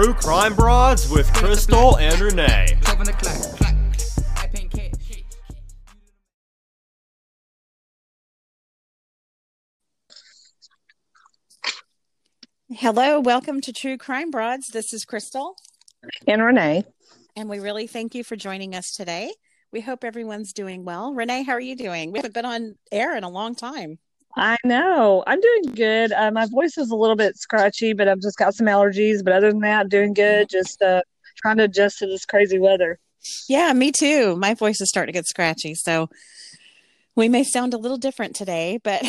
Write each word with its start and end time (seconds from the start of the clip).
True 0.00 0.14
Crime 0.14 0.54
Broads 0.54 1.10
with 1.10 1.26
Crystal 1.34 1.98
and 1.98 2.20
Renee. 2.20 2.78
Hello, 12.70 13.18
welcome 13.18 13.60
to 13.60 13.72
True 13.72 13.98
Crime 13.98 14.30
Broads. 14.30 14.68
This 14.68 14.92
is 14.92 15.04
Crystal. 15.04 15.56
And 16.28 16.44
Renee. 16.44 16.84
And 17.34 17.48
we 17.48 17.58
really 17.58 17.88
thank 17.88 18.14
you 18.14 18.22
for 18.22 18.36
joining 18.36 18.76
us 18.76 18.92
today. 18.92 19.32
We 19.72 19.80
hope 19.80 20.04
everyone's 20.04 20.52
doing 20.52 20.84
well. 20.84 21.12
Renee, 21.12 21.42
how 21.42 21.54
are 21.54 21.60
you 21.60 21.74
doing? 21.74 22.12
We 22.12 22.20
haven't 22.20 22.34
been 22.34 22.44
on 22.44 22.76
air 22.92 23.16
in 23.16 23.24
a 23.24 23.28
long 23.28 23.56
time. 23.56 23.98
I 24.38 24.56
know. 24.64 25.24
I'm 25.26 25.40
doing 25.40 25.74
good. 25.74 26.12
Uh, 26.12 26.30
my 26.30 26.46
voice 26.46 26.78
is 26.78 26.90
a 26.90 26.96
little 26.96 27.16
bit 27.16 27.36
scratchy, 27.36 27.92
but 27.92 28.06
I've 28.06 28.20
just 28.20 28.38
got 28.38 28.54
some 28.54 28.68
allergies. 28.68 29.24
But 29.24 29.32
other 29.32 29.50
than 29.50 29.60
that, 29.60 29.88
doing 29.88 30.14
good. 30.14 30.48
Just 30.48 30.80
uh, 30.80 31.02
trying 31.36 31.56
to 31.56 31.64
adjust 31.64 31.98
to 31.98 32.06
this 32.06 32.24
crazy 32.24 32.58
weather. 32.58 33.00
Yeah, 33.48 33.72
me 33.72 33.90
too. 33.90 34.36
My 34.36 34.54
voice 34.54 34.80
is 34.80 34.88
starting 34.88 35.12
to 35.12 35.18
get 35.18 35.26
scratchy. 35.26 35.74
So 35.74 36.08
we 37.16 37.28
may 37.28 37.42
sound 37.42 37.74
a 37.74 37.78
little 37.78 37.98
different 37.98 38.36
today, 38.36 38.78
but 38.84 39.00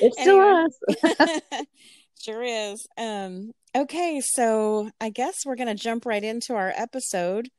it's 0.00 0.20
still 0.20 0.40
us. 0.40 1.66
sure 2.22 2.42
is. 2.42 2.86
Um, 2.96 3.52
okay, 3.76 4.22
so 4.24 4.90
I 5.02 5.10
guess 5.10 5.44
we're 5.44 5.56
going 5.56 5.68
to 5.68 5.82
jump 5.82 6.06
right 6.06 6.24
into 6.24 6.54
our 6.54 6.72
episode. 6.74 7.50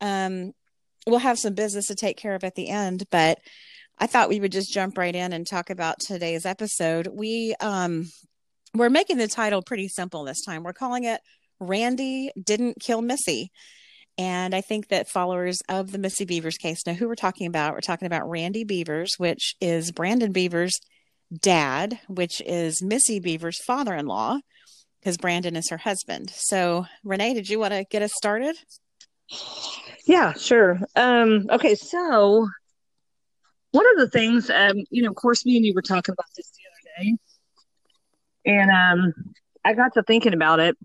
Um, 0.00 0.52
we'll 1.06 1.18
have 1.18 1.38
some 1.38 1.52
business 1.52 1.88
to 1.88 1.94
take 1.94 2.16
care 2.16 2.34
of 2.34 2.44
at 2.44 2.54
the 2.54 2.70
end, 2.70 3.04
but 3.10 3.38
I 4.02 4.08
thought 4.08 4.28
we 4.28 4.40
would 4.40 4.50
just 4.50 4.72
jump 4.72 4.98
right 4.98 5.14
in 5.14 5.32
and 5.32 5.46
talk 5.46 5.70
about 5.70 6.00
today's 6.00 6.44
episode. 6.44 7.06
We 7.06 7.54
um 7.60 8.10
we're 8.74 8.90
making 8.90 9.18
the 9.18 9.28
title 9.28 9.62
pretty 9.62 9.86
simple 9.86 10.24
this 10.24 10.44
time. 10.44 10.64
We're 10.64 10.72
calling 10.72 11.04
it 11.04 11.20
Randy 11.60 12.32
Didn't 12.42 12.80
Kill 12.80 13.00
Missy. 13.00 13.52
And 14.18 14.56
I 14.56 14.60
think 14.60 14.88
that 14.88 15.08
followers 15.08 15.60
of 15.68 15.92
the 15.92 15.98
Missy 15.98 16.26
Bevers 16.26 16.58
case 16.58 16.84
know 16.84 16.94
who 16.94 17.06
we're 17.06 17.14
talking 17.14 17.46
about. 17.46 17.74
We're 17.74 17.80
talking 17.80 18.06
about 18.06 18.28
Randy 18.28 18.64
Bevers, 18.64 19.10
which 19.18 19.54
is 19.60 19.92
Brandon 19.92 20.32
Bevers' 20.32 20.80
dad, 21.32 22.00
which 22.08 22.42
is 22.44 22.82
Missy 22.82 23.20
Bevers' 23.20 23.62
father 23.64 23.94
in 23.94 24.06
law, 24.06 24.40
because 24.98 25.16
Brandon 25.16 25.54
is 25.54 25.70
her 25.70 25.78
husband. 25.78 26.32
So, 26.34 26.86
Renee, 27.04 27.34
did 27.34 27.48
you 27.48 27.60
want 27.60 27.72
to 27.72 27.84
get 27.88 28.02
us 28.02 28.12
started? 28.16 28.56
Yeah, 30.06 30.32
sure. 30.32 30.80
Um, 30.96 31.46
okay, 31.50 31.76
so 31.76 32.48
one 33.72 33.90
of 33.90 33.96
the 33.98 34.08
things, 34.08 34.50
um, 34.50 34.76
you 34.90 35.02
know, 35.02 35.10
of 35.10 35.16
course, 35.16 35.44
me 35.44 35.56
and 35.56 35.66
you 35.66 35.74
were 35.74 35.82
talking 35.82 36.12
about 36.12 36.28
this 36.36 36.50
the 36.50 36.62
other 36.70 37.04
day, 37.04 37.16
and 38.46 38.70
um, 38.70 39.14
I 39.64 39.74
got 39.74 39.94
to 39.94 40.02
thinking 40.02 40.34
about 40.34 40.60
it 40.60 40.76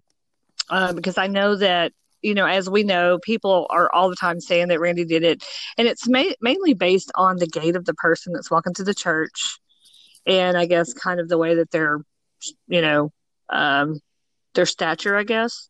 uh, 0.69 0.93
because 0.93 1.17
I 1.17 1.27
know 1.27 1.55
that 1.55 1.93
you 2.21 2.33
know, 2.33 2.45
as 2.45 2.69
we 2.69 2.83
know, 2.83 3.19
people 3.19 3.67
are 3.69 3.91
all 3.93 4.09
the 4.09 4.15
time 4.15 4.39
saying 4.39 4.69
that 4.69 4.79
Randy 4.79 5.05
did 5.05 5.23
it, 5.23 5.45
and 5.77 5.87
it's 5.87 6.07
ma- 6.09 6.33
mainly 6.41 6.73
based 6.73 7.11
on 7.15 7.37
the 7.37 7.47
gait 7.47 7.75
of 7.75 7.85
the 7.85 7.93
person 7.93 8.33
that's 8.33 8.49
walking 8.51 8.73
to 8.75 8.83
the 8.83 8.93
church, 8.93 9.59
and 10.25 10.57
I 10.57 10.65
guess 10.65 10.93
kind 10.93 11.19
of 11.19 11.29
the 11.29 11.37
way 11.37 11.55
that 11.55 11.71
they're, 11.71 11.99
you 12.67 12.81
know, 12.81 13.11
um, 13.49 13.99
their 14.55 14.65
stature, 14.65 15.15
I 15.15 15.23
guess. 15.23 15.69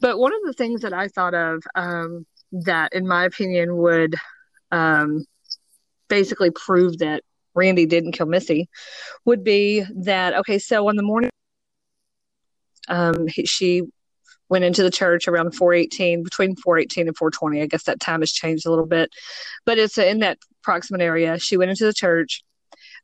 But 0.00 0.18
one 0.18 0.32
of 0.32 0.40
the 0.44 0.54
things 0.54 0.80
that 0.82 0.92
I 0.92 1.08
thought 1.08 1.34
of 1.34 1.62
um, 1.74 2.26
that, 2.52 2.92
in 2.92 3.06
my 3.06 3.24
opinion, 3.24 3.76
would 3.76 4.16
um, 4.70 5.24
basically 6.08 6.50
prove 6.50 6.98
that 6.98 7.22
Randy 7.54 7.86
didn't 7.86 8.12
kill 8.12 8.26
Missy 8.26 8.68
would 9.24 9.44
be 9.44 9.84
that 9.96 10.34
okay, 10.34 10.58
so 10.58 10.88
on 10.88 10.96
the 10.96 11.02
morning 11.02 11.30
um, 12.88 13.26
he, 13.28 13.46
she 13.46 13.82
went 14.48 14.64
into 14.64 14.82
the 14.82 14.90
church 14.90 15.26
around 15.26 15.54
418 15.54 16.22
between 16.22 16.54
418 16.56 17.08
and 17.08 17.16
420 17.16 17.62
i 17.62 17.66
guess 17.66 17.84
that 17.84 17.98
time 17.98 18.20
has 18.20 18.30
changed 18.30 18.66
a 18.66 18.70
little 18.70 18.84
bit 18.84 19.08
but 19.64 19.78
it's 19.78 19.96
in 19.96 20.18
that 20.18 20.38
proximate 20.64 21.02
area. 21.02 21.38
She 21.38 21.56
went 21.56 21.70
into 21.70 21.84
the 21.84 21.92
church. 21.92 22.42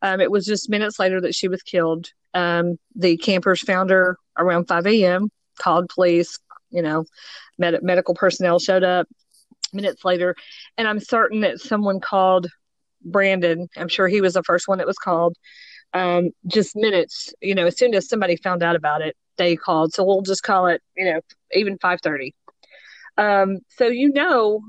Um, 0.02 0.20
it 0.20 0.30
was 0.30 0.46
just 0.46 0.70
minutes 0.70 0.98
later 0.98 1.20
that 1.20 1.34
she 1.34 1.46
was 1.46 1.62
killed. 1.62 2.10
Um, 2.34 2.78
the 2.96 3.16
campers 3.18 3.60
found 3.60 3.90
her 3.90 4.16
around 4.36 4.66
5 4.66 4.86
a.m 4.86 5.30
called 5.58 5.90
police 5.90 6.38
you 6.70 6.80
know 6.80 7.04
med- 7.58 7.82
medical 7.82 8.14
personnel 8.14 8.58
showed 8.58 8.82
up 8.82 9.06
minutes 9.72 10.04
later. 10.04 10.34
And 10.78 10.88
i'm 10.88 11.00
certain 11.00 11.40
that 11.40 11.60
someone 11.60 12.00
called 12.00 12.46
Brandon. 13.02 13.68
I'm 13.76 13.88
sure 13.88 14.08
he 14.08 14.20
was 14.20 14.34
the 14.34 14.42
first 14.42 14.68
one 14.68 14.78
that 14.78 14.86
was 14.86 14.98
called. 14.98 15.36
Um, 15.92 16.30
just 16.46 16.76
minutes, 16.76 17.32
you 17.40 17.54
know, 17.54 17.66
as 17.66 17.76
soon 17.76 17.94
as 17.94 18.08
somebody 18.08 18.36
found 18.36 18.62
out 18.62 18.76
about 18.76 19.02
it, 19.02 19.16
they 19.38 19.56
called. 19.56 19.92
So 19.92 20.04
we'll 20.04 20.22
just 20.22 20.42
call 20.42 20.66
it, 20.66 20.82
you 20.96 21.04
know, 21.04 21.20
even 21.52 21.78
5:30. 21.78 22.32
Um, 23.16 23.58
so 23.68 23.86
you 23.86 24.12
know, 24.12 24.62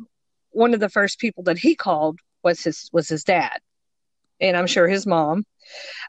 one 0.51 0.73
of 0.73 0.79
the 0.79 0.89
first 0.89 1.19
people 1.19 1.43
that 1.43 1.57
he 1.57 1.75
called 1.75 2.19
was 2.43 2.63
his 2.63 2.89
was 2.91 3.07
his 3.07 3.23
dad, 3.23 3.59
and 4.39 4.57
I'm 4.57 4.67
sure 4.67 4.87
his 4.87 5.05
mom, 5.05 5.45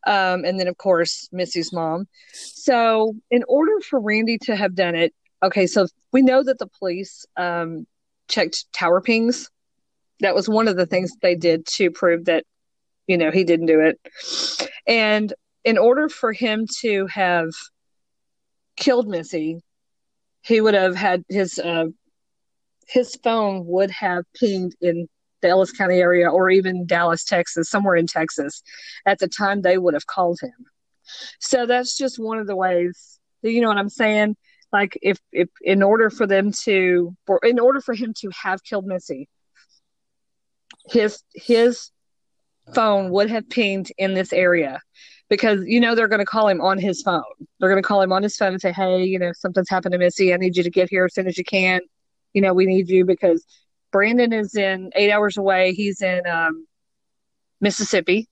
um, 0.06 0.44
and 0.44 0.58
then 0.58 0.68
of 0.68 0.78
course 0.78 1.28
Missy's 1.32 1.72
mom. 1.72 2.06
So 2.32 3.14
in 3.30 3.44
order 3.48 3.80
for 3.80 4.00
Randy 4.00 4.38
to 4.44 4.56
have 4.56 4.74
done 4.74 4.94
it, 4.94 5.14
okay, 5.42 5.66
so 5.66 5.86
we 6.12 6.22
know 6.22 6.42
that 6.42 6.58
the 6.58 6.68
police 6.78 7.26
um, 7.36 7.86
checked 8.28 8.72
tower 8.72 9.00
pings 9.00 9.50
that 10.22 10.34
was 10.34 10.48
one 10.48 10.68
of 10.68 10.76
the 10.76 10.86
things 10.86 11.12
they 11.20 11.34
did 11.34 11.66
to 11.66 11.90
prove 11.90 12.24
that 12.24 12.44
you 13.06 13.18
know 13.18 13.30
he 13.30 13.44
didn't 13.44 13.66
do 13.66 13.80
it. 13.80 14.00
And 14.86 15.32
in 15.64 15.78
order 15.78 16.08
for 16.08 16.32
him 16.32 16.66
to 16.80 17.06
have 17.06 17.50
killed 18.76 19.06
missy 19.06 19.60
he 20.42 20.60
would 20.60 20.74
have 20.74 20.94
had 20.94 21.24
his 21.28 21.58
uh, 21.58 21.86
his 22.88 23.16
phone 23.22 23.64
would 23.66 23.90
have 23.90 24.24
pinged 24.38 24.74
in 24.80 25.08
the 25.40 25.48
ellis 25.48 25.72
county 25.72 25.96
area 25.96 26.28
or 26.28 26.50
even 26.50 26.86
dallas 26.86 27.24
texas 27.24 27.70
somewhere 27.70 27.96
in 27.96 28.06
texas 28.06 28.62
at 29.06 29.18
the 29.18 29.28
time 29.28 29.62
they 29.62 29.78
would 29.78 29.94
have 29.94 30.06
called 30.06 30.38
him. 30.40 30.66
So 31.40 31.66
that's 31.66 31.96
just 31.96 32.18
one 32.18 32.38
of 32.38 32.46
the 32.46 32.56
ways 32.56 33.18
you 33.42 33.60
know 33.60 33.68
what 33.68 33.78
i'm 33.78 33.88
saying? 33.88 34.36
Like 34.72 34.98
if 35.02 35.18
if 35.32 35.48
in 35.60 35.82
order 35.82 36.10
for 36.10 36.26
them 36.26 36.52
to 36.64 37.14
for 37.26 37.40
in 37.42 37.58
order 37.58 37.80
for 37.80 37.94
him 37.94 38.14
to 38.20 38.30
have 38.42 38.64
killed 38.64 38.86
missy 38.86 39.28
his 40.86 41.22
his 41.34 41.90
phone 42.74 43.10
would 43.10 43.30
have 43.30 43.48
pinged 43.48 43.92
in 43.98 44.14
this 44.14 44.32
area 44.32 44.80
because 45.28 45.62
you 45.66 45.80
know 45.80 45.94
they're 45.94 46.08
going 46.08 46.20
to 46.20 46.24
call 46.26 46.48
him 46.48 46.60
on 46.60 46.78
his 46.78 47.02
phone. 47.02 47.22
They're 47.58 47.70
going 47.70 47.82
to 47.82 47.86
call 47.86 48.02
him 48.02 48.12
on 48.12 48.22
his 48.22 48.36
phone 48.36 48.52
and 48.52 48.60
say, 48.60 48.72
"Hey, 48.72 49.04
you 49.04 49.18
know, 49.18 49.32
something's 49.34 49.68
happened 49.68 49.92
to 49.92 49.98
Missy. 49.98 50.32
I 50.32 50.36
need 50.36 50.56
you 50.56 50.62
to 50.62 50.70
get 50.70 50.90
here 50.90 51.04
as 51.04 51.14
soon 51.14 51.26
as 51.26 51.38
you 51.38 51.44
can. 51.44 51.80
You 52.32 52.42
know, 52.42 52.54
we 52.54 52.66
need 52.66 52.88
you 52.88 53.04
because 53.04 53.44
Brandon 53.90 54.32
is 54.32 54.54
in 54.54 54.90
8 54.94 55.10
hours 55.10 55.36
away. 55.36 55.74
He's 55.74 56.00
in 56.00 56.26
um, 56.26 56.66
Mississippi. 57.60 58.28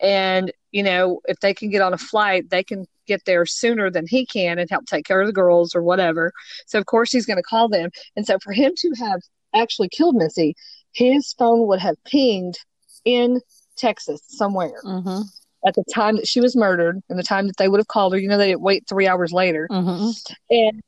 And, 0.00 0.52
you 0.70 0.82
know, 0.82 1.20
if 1.24 1.40
they 1.40 1.52
can 1.52 1.70
get 1.70 1.82
on 1.82 1.92
a 1.92 1.98
flight, 1.98 2.48
they 2.48 2.62
can 2.62 2.86
get 3.06 3.24
there 3.24 3.44
sooner 3.44 3.90
than 3.90 4.06
he 4.06 4.24
can 4.24 4.58
and 4.58 4.70
help 4.70 4.86
take 4.86 5.04
care 5.04 5.20
of 5.20 5.26
the 5.26 5.32
girls 5.32 5.74
or 5.74 5.82
whatever. 5.82 6.32
So 6.66 6.78
of 6.78 6.86
course 6.86 7.10
he's 7.10 7.26
going 7.26 7.38
to 7.38 7.42
call 7.42 7.68
them. 7.68 7.90
And 8.16 8.24
so 8.26 8.38
for 8.38 8.52
him 8.52 8.72
to 8.78 8.92
have 9.00 9.20
actually 9.54 9.88
killed 9.88 10.14
Missy, 10.14 10.54
his 10.92 11.32
phone 11.38 11.66
would 11.68 11.80
have 11.80 11.96
pinged 12.04 12.58
in 13.04 13.40
Texas 13.76 14.20
somewhere 14.26 14.80
mm-hmm. 14.84 15.22
at 15.66 15.74
the 15.74 15.84
time 15.94 16.16
that 16.16 16.26
she 16.28 16.40
was 16.40 16.56
murdered 16.56 17.00
and 17.08 17.18
the 17.18 17.22
time 17.22 17.46
that 17.46 17.56
they 17.56 17.68
would 17.68 17.80
have 17.80 17.88
called 17.88 18.12
her. 18.12 18.18
You 18.18 18.28
know, 18.28 18.38
they 18.38 18.48
didn't 18.48 18.62
wait 18.62 18.88
three 18.88 19.06
hours 19.06 19.32
later. 19.32 19.68
Mm-hmm. 19.70 20.10
And 20.50 20.82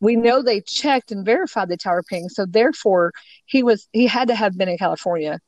we 0.00 0.16
know 0.16 0.42
they 0.42 0.60
checked 0.60 1.12
and 1.12 1.24
verified 1.24 1.68
the 1.68 1.76
tower 1.76 2.02
ping. 2.02 2.28
So 2.28 2.44
therefore, 2.44 3.12
he 3.46 3.62
was 3.62 3.88
he 3.92 4.06
had 4.06 4.28
to 4.28 4.34
have 4.34 4.58
been 4.58 4.68
in 4.68 4.76
California 4.78 5.38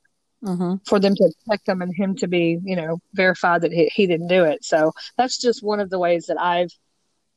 mm-hmm. 0.45 0.77
for 0.87 1.01
them 1.01 1.15
to 1.17 1.33
check 1.49 1.65
them 1.65 1.83
and 1.83 1.95
him 1.95 2.15
to 2.17 2.29
be, 2.29 2.59
you 2.63 2.77
know, 2.77 2.99
verified 3.15 3.63
that 3.63 3.73
he, 3.73 3.91
he 3.93 4.07
didn't 4.07 4.29
do 4.29 4.45
it. 4.45 4.65
So 4.65 4.93
that's 5.17 5.39
just 5.39 5.63
one 5.63 5.81
of 5.81 5.91
the 5.91 5.99
ways 5.99 6.27
that 6.27 6.41
I've 6.41 6.71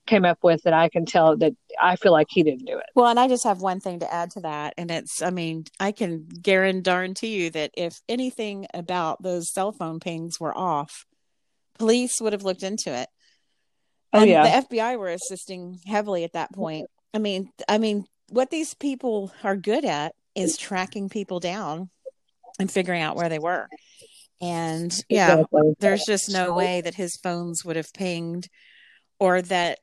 came 0.07 0.25
up 0.25 0.39
with 0.42 0.63
that 0.63 0.74
I 0.74 0.89
can 0.89 1.06
tell 1.06 1.38
that 1.38 1.54
I 1.80 1.95
feel 1.95 2.12
like 2.12 2.27
he 2.30 2.44
didn't 2.44 2.65
do 2.65 2.77
it. 2.77 2.86
Well, 2.95 3.07
and 3.07 3.19
I 3.19 3.27
just 3.27 3.44
have 3.44 3.62
one 3.62 3.80
thing 3.80 4.00
to 4.00 4.12
add 4.12 4.31
to 4.31 4.42
that. 4.42 4.74
And 4.77 4.89
it's, 4.89 5.21
I 5.21 5.30
mean, 5.30 5.65
I 5.80 5.92
can 5.92 6.27
guarantee 6.27 7.44
you 7.44 7.50
that 7.51 7.71
if 7.75 8.01
anything 8.09 8.68
about 8.74 9.21
those 9.21 9.54
cell 9.54 9.71
phone 9.71 10.00
pings 10.00 10.39
were 10.39 10.57
off, 10.57 11.06
police 11.77 12.19
would 12.21 12.33
have 12.33 12.44
looked 12.44 12.63
into 12.63 12.94
it. 12.94 13.09
Oh, 14.13 14.21
and 14.21 14.30
yeah. 14.30 14.62
the 14.62 14.68
FBI 14.68 14.98
were 14.98 15.09
assisting 15.09 15.80
heavily 15.86 16.24
at 16.24 16.33
that 16.33 16.54
point. 16.54 16.88
I 17.13 17.19
mean, 17.19 17.51
I 17.68 17.77
mean, 17.77 18.06
what 18.30 18.50
these 18.50 18.74
people 18.74 19.31
are 19.44 19.56
good 19.56 19.86
at 19.86 20.13
is 20.36 20.57
tracking 20.57 21.09
people 21.09 21.39
down 21.39 21.89
and 22.59 22.71
figuring 22.71 23.01
out 23.01 23.15
where 23.15 23.30
they 23.30 23.39
were. 23.39 23.68
And 24.42 24.94
yeah, 25.09 25.33
Exactly. 25.33 25.74
there's 25.80 26.04
just 26.06 26.31
no 26.31 26.54
way 26.54 26.81
that 26.81 26.95
his 26.95 27.18
phones 27.18 27.65
would 27.65 27.75
have 27.75 27.92
pinged 27.94 28.50
or 29.19 29.42
that 29.44 29.80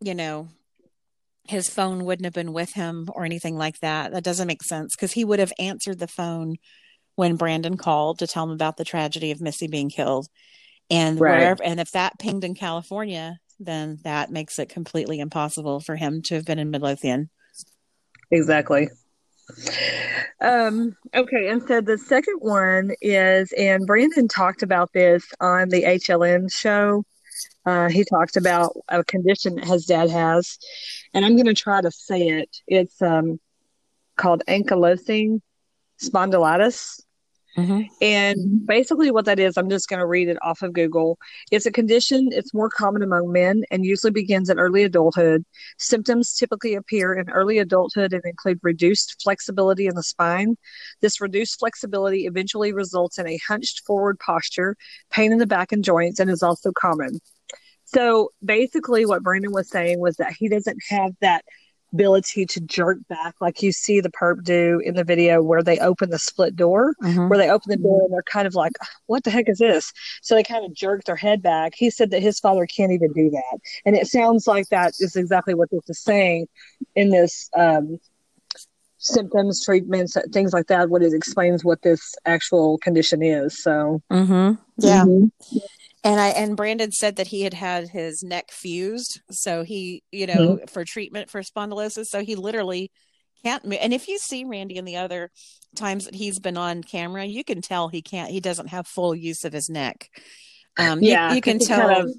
you 0.00 0.14
know 0.14 0.48
his 1.46 1.68
phone 1.68 2.04
wouldn't 2.04 2.24
have 2.24 2.32
been 2.32 2.52
with 2.54 2.72
him 2.72 3.08
or 3.14 3.24
anything 3.24 3.56
like 3.56 3.78
that 3.80 4.12
that 4.12 4.24
doesn't 4.24 4.46
make 4.46 4.62
sense 4.62 4.94
because 4.96 5.12
he 5.12 5.24
would 5.24 5.38
have 5.38 5.52
answered 5.58 5.98
the 5.98 6.08
phone 6.08 6.56
when 7.16 7.36
brandon 7.36 7.76
called 7.76 8.18
to 8.18 8.26
tell 8.26 8.44
him 8.44 8.50
about 8.50 8.76
the 8.76 8.84
tragedy 8.84 9.30
of 9.30 9.40
missy 9.40 9.66
being 9.66 9.90
killed 9.90 10.26
and 10.90 11.20
Right. 11.20 11.38
wherever 11.38 11.62
and 11.62 11.80
if 11.80 11.90
that 11.92 12.18
pinged 12.18 12.44
in 12.44 12.54
california 12.54 13.38
then 13.60 13.98
that 14.04 14.30
makes 14.30 14.58
it 14.58 14.68
completely 14.68 15.20
impossible 15.20 15.80
for 15.80 15.96
him 15.96 16.22
to 16.22 16.34
have 16.34 16.44
been 16.44 16.58
in 16.58 16.70
Midlothian. 16.70 17.30
Exactly. 18.30 18.88
Um, 20.40 20.96
okay, 21.14 21.48
and 21.48 21.62
so 21.66 21.80
the 21.80 21.98
second 21.98 22.38
one 22.40 22.92
is, 23.00 23.52
and 23.52 23.86
Brandon 23.86 24.26
talked 24.26 24.62
about 24.62 24.92
this 24.92 25.24
on 25.40 25.68
the 25.68 25.84
HLN 25.84 26.52
show. 26.52 27.04
Uh, 27.66 27.88
he 27.88 28.04
talked 28.04 28.36
about 28.36 28.76
a 28.88 29.02
condition 29.04 29.56
that 29.56 29.64
his 29.64 29.86
dad 29.86 30.10
has, 30.10 30.58
and 31.12 31.24
I'm 31.24 31.34
going 31.34 31.46
to 31.46 31.54
try 31.54 31.80
to 31.80 31.90
say 31.90 32.28
it. 32.28 32.56
It's 32.66 33.00
um, 33.00 33.40
called 34.16 34.42
ankylosing 34.48 35.40
spondylitis. 36.02 37.00
Mm-hmm. 37.56 37.82
And 38.00 38.66
basically, 38.66 39.12
what 39.12 39.26
that 39.26 39.38
is, 39.38 39.56
I'm 39.56 39.70
just 39.70 39.88
going 39.88 40.00
to 40.00 40.06
read 40.06 40.28
it 40.28 40.38
off 40.42 40.62
of 40.62 40.72
Google. 40.72 41.18
It's 41.52 41.66
a 41.66 41.70
condition, 41.70 42.30
it's 42.32 42.52
more 42.52 42.68
common 42.68 43.02
among 43.02 43.30
men 43.30 43.62
and 43.70 43.84
usually 43.84 44.10
begins 44.10 44.50
in 44.50 44.58
early 44.58 44.82
adulthood. 44.82 45.44
Symptoms 45.78 46.34
typically 46.34 46.74
appear 46.74 47.14
in 47.14 47.30
early 47.30 47.58
adulthood 47.58 48.12
and 48.12 48.24
include 48.24 48.58
reduced 48.62 49.22
flexibility 49.22 49.86
in 49.86 49.94
the 49.94 50.02
spine. 50.02 50.56
This 51.00 51.20
reduced 51.20 51.60
flexibility 51.60 52.26
eventually 52.26 52.72
results 52.72 53.18
in 53.18 53.28
a 53.28 53.38
hunched 53.46 53.82
forward 53.86 54.18
posture, 54.18 54.76
pain 55.10 55.30
in 55.30 55.38
the 55.38 55.46
back 55.46 55.70
and 55.70 55.84
joints, 55.84 56.18
and 56.18 56.28
is 56.30 56.42
also 56.42 56.72
common. 56.72 57.20
So 57.94 58.30
basically, 58.44 59.06
what 59.06 59.22
Brandon 59.22 59.52
was 59.52 59.70
saying 59.70 60.00
was 60.00 60.16
that 60.16 60.34
he 60.38 60.48
doesn't 60.48 60.78
have 60.90 61.12
that 61.20 61.44
ability 61.92 62.44
to 62.44 62.60
jerk 62.60 62.98
back 63.08 63.36
like 63.40 63.62
you 63.62 63.70
see 63.70 64.00
the 64.00 64.10
perp 64.10 64.42
do 64.42 64.80
in 64.84 64.96
the 64.96 65.04
video 65.04 65.40
where 65.40 65.62
they 65.62 65.78
open 65.78 66.10
the 66.10 66.18
split 66.18 66.56
door 66.56 66.92
Mhm. 67.00 67.28
where 67.30 67.38
they 67.38 67.48
open 67.48 67.70
the 67.70 67.76
door 67.76 68.02
and 68.02 68.12
they're 68.12 68.24
kind 68.24 68.48
of 68.48 68.54
like 68.56 68.72
what 69.06 69.22
the 69.22 69.30
heck 69.30 69.48
is 69.48 69.58
this? 69.58 69.92
So 70.20 70.34
they 70.34 70.42
kind 70.42 70.64
of 70.64 70.74
jerk 70.74 71.04
their 71.04 71.14
head 71.14 71.40
back. 71.40 71.74
He 71.76 71.90
said 71.90 72.10
that 72.10 72.20
his 72.20 72.40
father 72.40 72.66
can't 72.66 72.90
even 72.90 73.12
do 73.12 73.30
that. 73.30 73.58
And 73.84 73.94
it 73.94 74.08
sounds 74.08 74.48
like 74.48 74.68
that 74.70 74.94
is 74.98 75.14
exactly 75.14 75.54
what 75.54 75.70
this 75.70 75.88
is 75.88 76.00
saying 76.00 76.48
in 76.96 77.10
this 77.10 77.48
um, 77.56 78.00
symptoms 79.04 79.62
treatments 79.64 80.16
things 80.32 80.52
like 80.54 80.66
that 80.68 80.88
what 80.88 81.02
it 81.02 81.12
explains 81.12 81.62
what 81.64 81.82
this 81.82 82.14
actual 82.24 82.78
condition 82.78 83.22
is 83.22 83.62
so 83.62 84.00
Mm-hmm. 84.10 84.54
Yeah. 84.78 85.04
Mhm. 85.04 85.30
And 86.02 86.20
I 86.20 86.28
and 86.28 86.56
Brandon 86.56 86.90
said 86.92 87.16
that 87.16 87.28
he 87.28 87.42
had 87.42 87.54
had 87.54 87.88
his 87.88 88.22
neck 88.22 88.50
fused, 88.50 89.20
so 89.30 89.62
he, 89.62 90.02
you 90.12 90.26
know, 90.26 90.58
for 90.68 90.84
treatment 90.84 91.30
for 91.30 91.40
spondylosis. 91.42 92.06
So 92.06 92.20
he 92.22 92.34
literally 92.34 92.90
can't 93.42 93.64
move. 93.64 93.78
And 93.80 93.94
if 93.94 94.06
you 94.08 94.18
see 94.18 94.44
Randy 94.44 94.76
in 94.76 94.84
the 94.84 94.96
other 94.98 95.30
times 95.76 96.04
that 96.04 96.14
he's 96.14 96.38
been 96.38 96.58
on 96.58 96.82
camera, 96.82 97.24
you 97.24 97.42
can 97.42 97.62
tell 97.62 97.88
he 97.88 98.02
can't. 98.02 98.30
He 98.30 98.40
doesn't 98.40 98.66
have 98.68 98.86
full 98.86 99.14
use 99.14 99.44
of 99.44 99.54
his 99.54 99.70
neck. 99.70 100.10
Um, 100.78 101.02
Yeah, 101.02 101.32
you, 101.32 101.40
can 101.40 101.58
tell 101.58 101.88
kind 101.88 102.08
of- 102.08 102.14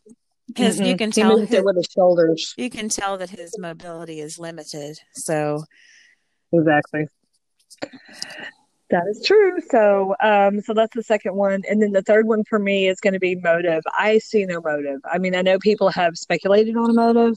his. 0.55 0.79
You 0.79 0.95
Mhm. 0.95 0.97
can 0.97 1.11
he 1.11 1.21
tell 1.21 1.37
his, 1.37 1.61
with 1.63 1.75
his 1.75 1.87
shoulders 1.93 2.53
you 2.57 2.69
can 2.71 2.89
tell 2.89 3.17
that 3.19 3.29
his 3.29 3.55
mobility 3.59 4.19
is 4.19 4.39
limited. 4.39 4.97
So 5.13 5.63
Exactly. 6.53 7.07
That 8.91 9.03
is 9.09 9.23
true. 9.25 9.59
So, 9.69 10.15
um, 10.21 10.61
so 10.61 10.73
that's 10.73 10.95
the 10.95 11.01
second 11.03 11.35
one, 11.35 11.63
and 11.69 11.81
then 11.81 11.91
the 11.91 12.03
third 12.03 12.27
one 12.27 12.43
for 12.43 12.59
me 12.59 12.87
is 12.87 12.99
going 12.99 13.13
to 13.13 13.19
be 13.19 13.35
motive. 13.35 13.83
I 13.97 14.19
see 14.19 14.45
no 14.45 14.61
motive. 14.61 15.01
I 15.11 15.17
mean, 15.17 15.35
I 15.35 15.41
know 15.41 15.57
people 15.57 15.89
have 15.89 16.17
speculated 16.17 16.77
on 16.77 16.91
a 16.91 16.93
motive, 16.93 17.35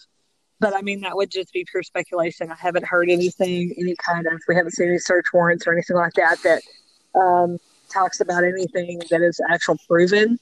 but 0.61 0.77
I 0.77 0.83
mean 0.83 1.01
that 1.01 1.17
would 1.17 1.31
just 1.31 1.53
be 1.53 1.65
pure 1.71 1.83
speculation. 1.83 2.51
I 2.51 2.55
haven't 2.55 2.85
heard 2.85 3.09
anything, 3.09 3.75
any 3.79 3.97
kind 3.97 4.27
of. 4.27 4.41
We 4.47 4.57
haven't 4.57 4.73
seen 4.73 4.89
any 4.89 4.99
search 4.99 5.27
warrants 5.33 5.67
or 5.67 5.73
anything 5.73 5.97
like 5.97 6.13
that 6.15 6.37
that 6.43 6.63
um, 7.19 7.59
talks 7.91 8.21
about 8.21 8.45
anything 8.45 9.01
that 9.11 9.23
is 9.23 9.41
actual 9.51 9.77
proven. 9.89 10.39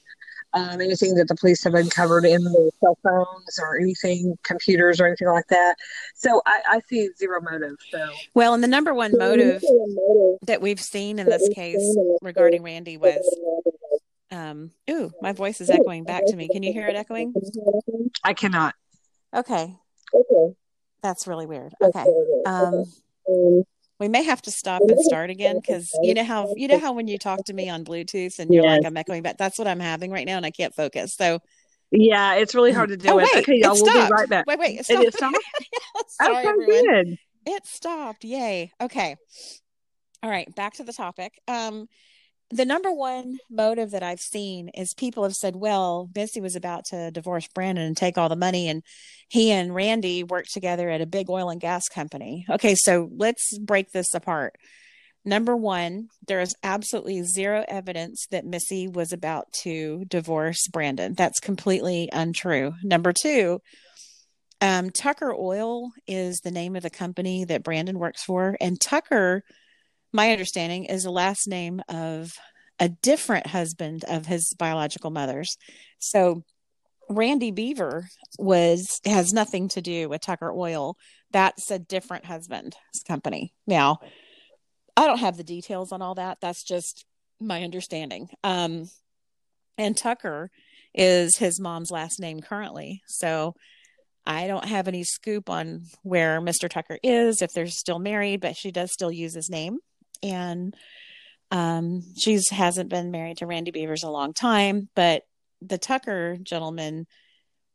Um, 0.53 0.81
anything 0.81 1.13
that 1.15 1.27
the 1.27 1.35
police 1.35 1.63
have 1.65 1.75
uncovered 1.75 2.25
in 2.25 2.43
their 2.43 2.69
cell 2.79 2.97
phones 3.03 3.59
or 3.61 3.77
anything, 3.77 4.37
computers 4.43 4.99
or 4.99 5.05
anything 5.05 5.27
like 5.27 5.45
that. 5.49 5.75
So 6.15 6.41
I, 6.45 6.61
I 6.69 6.79
see 6.87 7.09
zero 7.17 7.41
motive. 7.41 7.75
So 7.91 8.09
well, 8.33 8.53
and 8.53 8.63
the 8.63 8.67
number 8.67 8.93
one 8.93 9.11
motive 9.17 9.61
that 10.43 10.61
we've 10.61 10.79
seen 10.79 11.19
in 11.19 11.27
this 11.27 11.47
case 11.49 11.97
regarding 12.21 12.63
Randy 12.63 12.97
was 12.97 13.23
um 14.31 14.71
ooh, 14.89 15.11
my 15.21 15.33
voice 15.33 15.61
is 15.61 15.69
echoing 15.69 16.05
back 16.05 16.25
to 16.27 16.35
me. 16.35 16.47
Can 16.47 16.63
you 16.63 16.73
hear 16.73 16.87
it 16.87 16.95
echoing? 16.95 17.33
I 18.23 18.33
cannot. 18.33 18.73
Okay. 19.33 19.75
Okay. 20.13 20.55
That's 21.03 21.27
really 21.27 21.45
weird. 21.45 21.73
Okay. 21.81 22.05
Um 22.45 22.85
we 23.99 24.07
may 24.07 24.23
have 24.23 24.41
to 24.43 24.51
stop 24.51 24.81
and 24.81 24.99
start 24.99 25.29
again 25.29 25.59
because 25.59 25.89
you 26.01 26.13
know 26.13 26.23
how 26.23 26.53
you 26.55 26.67
know 26.67 26.77
how 26.79 26.93
when 26.93 27.07
you 27.07 27.17
talk 27.17 27.43
to 27.45 27.53
me 27.53 27.69
on 27.69 27.83
Bluetooth 27.83 28.39
and 28.39 28.53
you're 28.53 28.63
Yes. 28.63 28.77
like 28.77 28.85
I'm 28.85 28.97
echoing 28.97 29.23
back. 29.23 29.37
That's 29.37 29.57
what 29.57 29.67
I'm 29.67 29.79
having 29.79 30.11
right 30.11 30.25
now, 30.25 30.37
and 30.37 30.45
I 30.45 30.51
can't 30.51 30.73
focus. 30.75 31.15
So 31.15 31.39
yeah, 31.91 32.35
it's 32.35 32.53
really 32.53 32.71
hard 32.73 32.89
to 32.89 32.97
do 32.97 33.09
Oh, 33.09 33.17
it. 33.19 33.29
wait, 33.33 33.43
okay, 33.43 33.57
y'all, 33.59 33.73
we'll 33.73 33.85
stopped. 33.85 34.09
be 34.09 34.13
right 34.13 34.29
back. 34.29 34.45
wait, 34.45 34.59
wait, 34.59 34.79
it 34.79 34.85
stopped. 34.85 35.03
it 35.05 35.13
stopped? 35.13 35.37
Sorry, 36.09 36.35
okay, 36.37 36.47
everyone. 36.47 36.83
good. 37.05 37.17
It 37.45 37.65
stopped. 37.65 38.23
Yay. 38.25 38.71
Okay. 38.81 39.15
All 40.21 40.29
right. 40.29 40.53
Back 40.55 40.73
to 40.75 40.83
the 40.83 40.91
topic. 40.93 41.31
Um, 41.47 41.87
the 42.49 42.65
number 42.65 42.91
one 42.91 43.37
motive 43.49 43.91
that 43.91 44.03
I've 44.03 44.19
seen 44.19 44.69
is 44.69 44.93
people 44.93 45.23
have 45.23 45.33
said, 45.33 45.55
well, 45.55 46.09
Missy 46.15 46.39
was 46.39 46.55
about 46.55 46.85
to 46.85 47.11
divorce 47.11 47.47
Brandon 47.53 47.85
and 47.85 47.97
take 47.97 48.17
all 48.17 48.29
the 48.29 48.35
money, 48.35 48.69
and 48.69 48.83
he 49.29 49.51
and 49.51 49.75
Randy 49.75 50.23
worked 50.23 50.53
together 50.53 50.89
at 50.89 51.01
a 51.01 51.05
big 51.05 51.29
oil 51.29 51.49
and 51.49 51.59
gas 51.59 51.83
company. 51.93 52.45
Okay. 52.49 52.75
So 52.75 53.09
let's 53.15 53.57
break 53.57 53.91
this 53.91 54.13
apart. 54.13 54.55
Number 55.25 55.57
one, 55.57 56.07
there 56.25 56.39
is 56.39 56.55
absolutely 56.63 57.21
zero 57.23 57.65
evidence 57.67 58.27
that 58.31 58.45
Missy 58.45 58.87
was 58.87 59.11
about 59.11 59.51
to 59.63 60.05
divorce 60.05 60.67
Brandon. 60.71 61.15
That's 61.15 61.41
completely 61.41 62.07
untrue. 62.13 62.75
Number 62.81 63.11
two, 63.11 63.59
um, 64.61 64.89
Tucker 64.89 65.33
Oil 65.33 65.91
is 66.07 66.39
the 66.39 66.51
name 66.51 66.77
of 66.77 66.83
the 66.83 66.89
company 66.89 67.43
that 67.43 67.63
Brandon 67.63 67.99
works 67.99 68.23
for. 68.23 68.55
And 68.61 68.79
Tucker, 68.79 69.43
my 70.13 70.31
understanding, 70.31 70.85
is 70.85 71.03
the 71.03 71.11
last 71.11 71.47
name 71.47 71.81
of 71.89 72.31
a 72.79 72.89
different 72.89 73.47
husband 73.47 74.05
of 74.07 74.25
his 74.25 74.53
biological 74.57 75.09
mother's. 75.09 75.57
So 75.99 76.43
Randy 77.09 77.51
Beaver 77.51 78.07
was 78.37 78.99
has 79.05 79.33
nothing 79.33 79.69
to 79.69 79.81
do 79.81 80.09
with 80.09 80.21
Tucker 80.21 80.51
Oil. 80.51 80.95
That's 81.31 81.71
a 81.71 81.79
different 81.79 82.25
husband's 82.25 82.75
company. 83.07 83.53
Now, 83.65 83.99
I 84.95 85.07
don't 85.07 85.19
have 85.19 85.37
the 85.37 85.43
details 85.43 85.91
on 85.91 86.01
all 86.01 86.15
that. 86.15 86.39
That's 86.41 86.63
just 86.63 87.05
my 87.39 87.63
understanding. 87.63 88.29
Um, 88.43 88.89
and 89.77 89.95
Tucker 89.95 90.49
is 90.93 91.37
his 91.37 91.59
mom's 91.59 91.91
last 91.91 92.19
name 92.19 92.41
currently. 92.41 93.01
So 93.07 93.53
I 94.25 94.47
don't 94.47 94.65
have 94.65 94.87
any 94.87 95.03
scoop 95.03 95.49
on 95.49 95.83
where 96.01 96.41
Mr. 96.41 96.67
Tucker 96.67 96.97
is, 97.03 97.41
if 97.41 97.51
they're 97.53 97.67
still 97.67 97.99
married, 97.99 98.41
but 98.41 98.57
she 98.57 98.71
does 98.71 98.91
still 98.91 99.11
use 99.11 99.35
his 99.35 99.49
name. 99.49 99.77
And 100.21 100.75
um, 101.51 102.03
she's 102.17 102.49
hasn't 102.49 102.89
been 102.89 103.11
married 103.11 103.37
to 103.37 103.47
Randy 103.47 103.71
Bevers 103.71 104.03
a 104.03 104.09
long 104.09 104.33
time, 104.33 104.89
but 104.95 105.23
the 105.61 105.77
Tucker 105.77 106.37
gentleman 106.41 107.07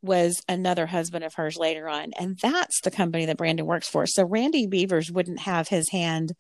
was 0.02 0.42
another 0.49 0.87
husband 0.87 1.25
of 1.25 1.34
hers 1.34 1.56
later 1.56 1.88
on. 1.88 2.12
And 2.18 2.37
that's 2.42 2.80
the 2.82 2.90
company 2.90 3.26
that 3.26 3.37
Brandon 3.37 3.66
works 3.66 3.88
for. 3.88 4.06
So 4.06 4.25
Randy 4.25 4.66
Bevers 4.66 5.11
wouldn't 5.11 5.40
have 5.40 5.68
his 5.68 5.90
hand 5.90 6.32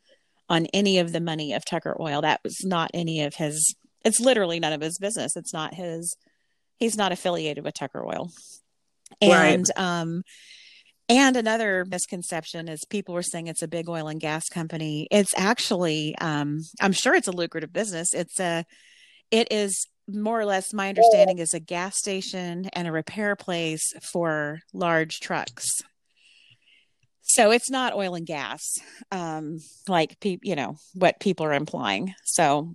on 0.48 0.66
any 0.66 0.98
of 0.98 1.12
the 1.12 1.20
money 1.20 1.52
of 1.52 1.64
Tucker 1.64 1.96
Oil. 2.00 2.22
That 2.22 2.40
was 2.42 2.64
not 2.64 2.90
any 2.92 3.22
of 3.22 3.34
his, 3.34 3.74
it's 4.04 4.20
literally 4.20 4.58
none 4.58 4.72
of 4.72 4.80
his 4.80 4.98
business. 4.98 5.36
It's 5.36 5.52
not 5.54 5.74
his, 5.74 6.16
he's 6.78 6.96
not 6.96 7.12
affiliated 7.12 7.64
with 7.64 7.74
Tucker 7.74 8.04
Oil. 8.04 8.30
Right. 9.22 9.54
And, 9.54 9.66
um, 9.76 10.22
and 11.08 11.36
another 11.36 11.84
misconception 11.84 12.68
is 12.68 12.84
people 12.84 13.14
were 13.14 13.22
saying 13.22 13.46
it's 13.46 13.62
a 13.62 13.68
big 13.68 13.88
oil 13.88 14.08
and 14.08 14.20
gas 14.20 14.48
company. 14.48 15.08
It's 15.10 15.34
actually, 15.36 16.16
um, 16.18 16.60
I'm 16.80 16.92
sure 16.92 17.14
it's 17.14 17.28
a 17.28 17.32
lucrative 17.32 17.72
business. 17.72 18.14
It's 18.14 18.38
a, 18.40 18.64
it 19.30 19.48
is 19.50 19.86
more 20.08 20.40
or 20.40 20.44
less 20.44 20.72
my 20.72 20.88
understanding 20.88 21.38
is 21.38 21.54
a 21.54 21.60
gas 21.60 21.96
station 21.96 22.68
and 22.72 22.88
a 22.88 22.92
repair 22.92 23.36
place 23.36 23.92
for 24.02 24.60
large 24.72 25.20
trucks. 25.20 25.66
So 27.22 27.50
it's 27.50 27.70
not 27.70 27.94
oil 27.94 28.14
and 28.14 28.26
gas, 28.26 28.78
um, 29.10 29.58
like 29.88 30.18
pe- 30.20 30.38
you 30.42 30.56
know 30.56 30.76
what 30.94 31.20
people 31.20 31.46
are 31.46 31.54
implying. 31.54 32.14
So 32.24 32.74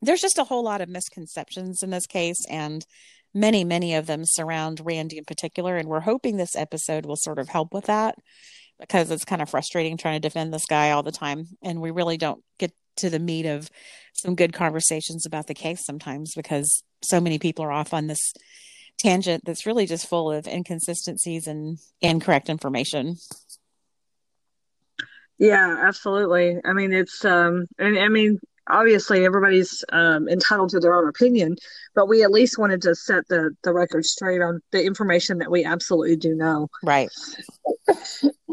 there's 0.00 0.20
just 0.20 0.38
a 0.38 0.44
whole 0.44 0.62
lot 0.62 0.80
of 0.80 0.88
misconceptions 0.88 1.82
in 1.82 1.90
this 1.90 2.06
case, 2.06 2.42
and 2.48 2.86
many, 3.34 3.64
many 3.64 3.94
of 3.94 4.06
them 4.06 4.22
surround 4.24 4.80
Randy 4.84 5.18
in 5.18 5.24
particular. 5.24 5.76
And 5.76 5.88
we're 5.88 6.00
hoping 6.00 6.36
this 6.36 6.56
episode 6.56 7.06
will 7.06 7.16
sort 7.16 7.38
of 7.38 7.48
help 7.48 7.72
with 7.72 7.86
that 7.86 8.16
because 8.80 9.10
it's 9.10 9.24
kind 9.24 9.42
of 9.42 9.50
frustrating 9.50 9.96
trying 9.96 10.20
to 10.20 10.28
defend 10.28 10.52
this 10.52 10.66
guy 10.66 10.90
all 10.90 11.02
the 11.02 11.12
time, 11.12 11.46
and 11.62 11.80
we 11.80 11.90
really 11.90 12.16
don't 12.16 12.42
get 12.58 12.72
to 12.96 13.10
the 13.10 13.18
meat 13.18 13.46
of 13.46 13.70
some 14.14 14.34
good 14.34 14.52
conversations 14.52 15.26
about 15.26 15.46
the 15.46 15.54
case 15.54 15.84
sometimes 15.84 16.32
because 16.34 16.82
so 17.02 17.20
many 17.20 17.38
people 17.38 17.64
are 17.64 17.72
off 17.72 17.94
on 17.94 18.06
this 18.06 18.32
tangent 18.98 19.44
that's 19.44 19.66
really 19.66 19.86
just 19.86 20.08
full 20.08 20.30
of 20.30 20.46
inconsistencies 20.46 21.46
and 21.46 21.78
incorrect 22.00 22.48
information. 22.48 23.16
Yeah, 25.38 25.76
absolutely. 25.80 26.58
I 26.64 26.74
mean, 26.74 26.92
it's 26.92 27.24
um, 27.24 27.66
and 27.78 27.98
I 27.98 28.08
mean, 28.08 28.40
obviously 28.70 29.24
everybody's 29.24 29.84
um, 29.92 30.28
entitled 30.28 30.70
to 30.70 30.80
their 30.80 30.94
own 30.94 31.08
opinion, 31.08 31.56
but 31.94 32.08
we 32.08 32.22
at 32.22 32.30
least 32.30 32.58
wanted 32.58 32.82
to 32.82 32.94
set 32.94 33.26
the 33.28 33.50
the 33.62 33.72
record 33.72 34.04
straight 34.04 34.40
on 34.40 34.60
the 34.72 34.84
information 34.84 35.38
that 35.38 35.50
we 35.50 35.64
absolutely 35.64 36.16
do 36.16 36.34
know. 36.34 36.68
Right. 36.82 37.10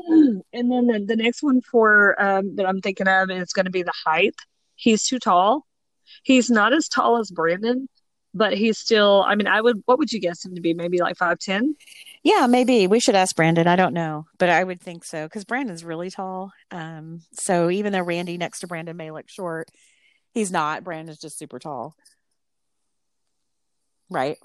and 0.07 0.43
then 0.53 0.87
the, 0.87 1.03
the 1.05 1.15
next 1.15 1.43
one 1.43 1.61
for 1.61 2.21
um, 2.21 2.55
that 2.55 2.67
I'm 2.67 2.81
thinking 2.81 3.07
of 3.07 3.29
is 3.29 3.53
going 3.53 3.65
to 3.65 3.71
be 3.71 3.83
the 3.83 3.93
height. 4.05 4.35
He's 4.75 5.03
too 5.03 5.19
tall. 5.19 5.65
He's 6.23 6.49
not 6.49 6.73
as 6.73 6.87
tall 6.87 7.19
as 7.19 7.31
Brandon, 7.31 7.87
but 8.33 8.53
he's 8.53 8.77
still. 8.77 9.23
I 9.27 9.35
mean, 9.35 9.47
I 9.47 9.61
would. 9.61 9.81
What 9.85 9.99
would 9.99 10.11
you 10.11 10.19
guess 10.19 10.45
him 10.45 10.55
to 10.55 10.61
be? 10.61 10.73
Maybe 10.73 10.99
like 10.99 11.17
five 11.17 11.39
ten. 11.39 11.75
Yeah, 12.23 12.47
maybe 12.47 12.87
we 12.87 12.99
should 12.99 13.15
ask 13.15 13.35
Brandon. 13.35 13.67
I 13.67 13.75
don't 13.75 13.93
know, 13.93 14.25
but 14.37 14.49
I 14.49 14.63
would 14.63 14.81
think 14.81 15.03
so 15.03 15.25
because 15.25 15.45
Brandon's 15.45 15.83
really 15.83 16.09
tall. 16.09 16.51
Um, 16.71 17.21
so 17.33 17.69
even 17.69 17.93
though 17.93 18.01
Randy 18.01 18.37
next 18.37 18.59
to 18.59 18.67
Brandon 18.67 18.97
may 18.97 19.11
look 19.11 19.29
short, 19.29 19.69
he's 20.37 20.51
not. 20.51 20.83
Brandon's 20.83 21.17
just 21.17 21.37
super 21.37 21.57
tall. 21.57 21.95
Right? 24.09 24.37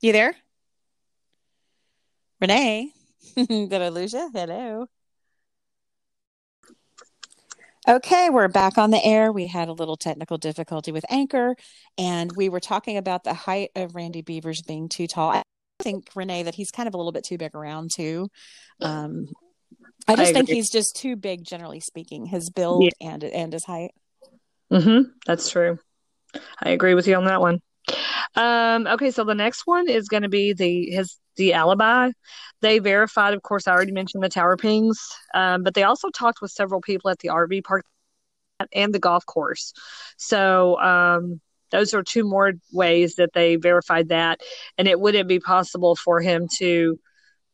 You 0.00 0.12
there, 0.12 0.34
Renee? 2.40 2.92
Did 3.36 3.72
I 3.72 3.88
lose 3.88 4.12
you? 4.12 4.30
Hello. 4.32 4.86
Okay, 7.86 8.30
we're 8.30 8.48
back 8.48 8.78
on 8.78 8.90
the 8.90 9.04
air. 9.04 9.30
We 9.30 9.46
had 9.46 9.68
a 9.68 9.72
little 9.72 9.96
technical 9.96 10.38
difficulty 10.38 10.90
with 10.90 11.04
Anchor, 11.10 11.54
and 11.98 12.30
we 12.34 12.48
were 12.48 12.60
talking 12.60 12.96
about 12.96 13.24
the 13.24 13.34
height 13.34 13.70
of 13.74 13.94
Randy 13.94 14.22
Bevers 14.22 14.66
being 14.66 14.88
too 14.88 15.06
tall. 15.06 15.32
I 15.32 15.42
think 15.80 16.08
Renee 16.14 16.44
that 16.44 16.54
he's 16.54 16.70
kind 16.70 16.86
of 16.86 16.94
a 16.94 16.96
little 16.96 17.12
bit 17.12 17.24
too 17.24 17.36
big 17.36 17.54
around 17.54 17.90
too. 17.94 18.28
Um, 18.80 19.26
I 20.06 20.16
just 20.16 20.30
I 20.30 20.32
think 20.32 20.48
he's 20.48 20.70
just 20.70 20.96
too 20.96 21.16
big, 21.16 21.44
generally 21.44 21.80
speaking, 21.80 22.26
his 22.26 22.50
build 22.50 22.88
and 23.00 23.24
and 23.24 23.52
his 23.52 23.64
height. 23.64 23.90
Mm-hmm. 24.72 25.10
That's 25.26 25.50
true. 25.50 25.78
I 26.62 26.70
agree 26.70 26.94
with 26.94 27.06
you 27.06 27.16
on 27.16 27.26
that 27.26 27.40
one. 27.40 27.60
Um, 28.36 28.86
okay, 28.86 29.10
so 29.10 29.24
the 29.24 29.34
next 29.34 29.62
one 29.66 29.88
is 29.88 30.08
going 30.08 30.22
to 30.24 30.28
be 30.28 30.52
the 30.52 30.90
his 30.90 31.16
the 31.36 31.52
alibi. 31.54 32.10
They 32.62 32.78
verified, 32.78 33.34
of 33.34 33.42
course, 33.42 33.66
I 33.66 33.72
already 33.72 33.92
mentioned 33.92 34.22
the 34.22 34.28
tower 34.28 34.56
pings, 34.56 35.00
um, 35.34 35.62
but 35.62 35.74
they 35.74 35.82
also 35.82 36.10
talked 36.10 36.40
with 36.40 36.50
several 36.50 36.80
people 36.80 37.10
at 37.10 37.18
the 37.18 37.30
RV 37.30 37.60
park 37.62 37.84
and 38.72 38.94
the 38.94 38.98
golf 38.98 39.26
course. 39.26 39.72
So 40.16 40.80
um, 40.80 41.40
those 41.70 41.94
are 41.94 42.02
two 42.02 42.24
more 42.24 42.52
ways 42.72 43.16
that 43.16 43.32
they 43.34 43.56
verified 43.56 44.08
that, 44.08 44.40
and 44.78 44.88
it 44.88 45.00
wouldn't 45.00 45.28
be 45.28 45.40
possible 45.40 45.96
for 45.96 46.20
him 46.20 46.48
to 46.58 46.98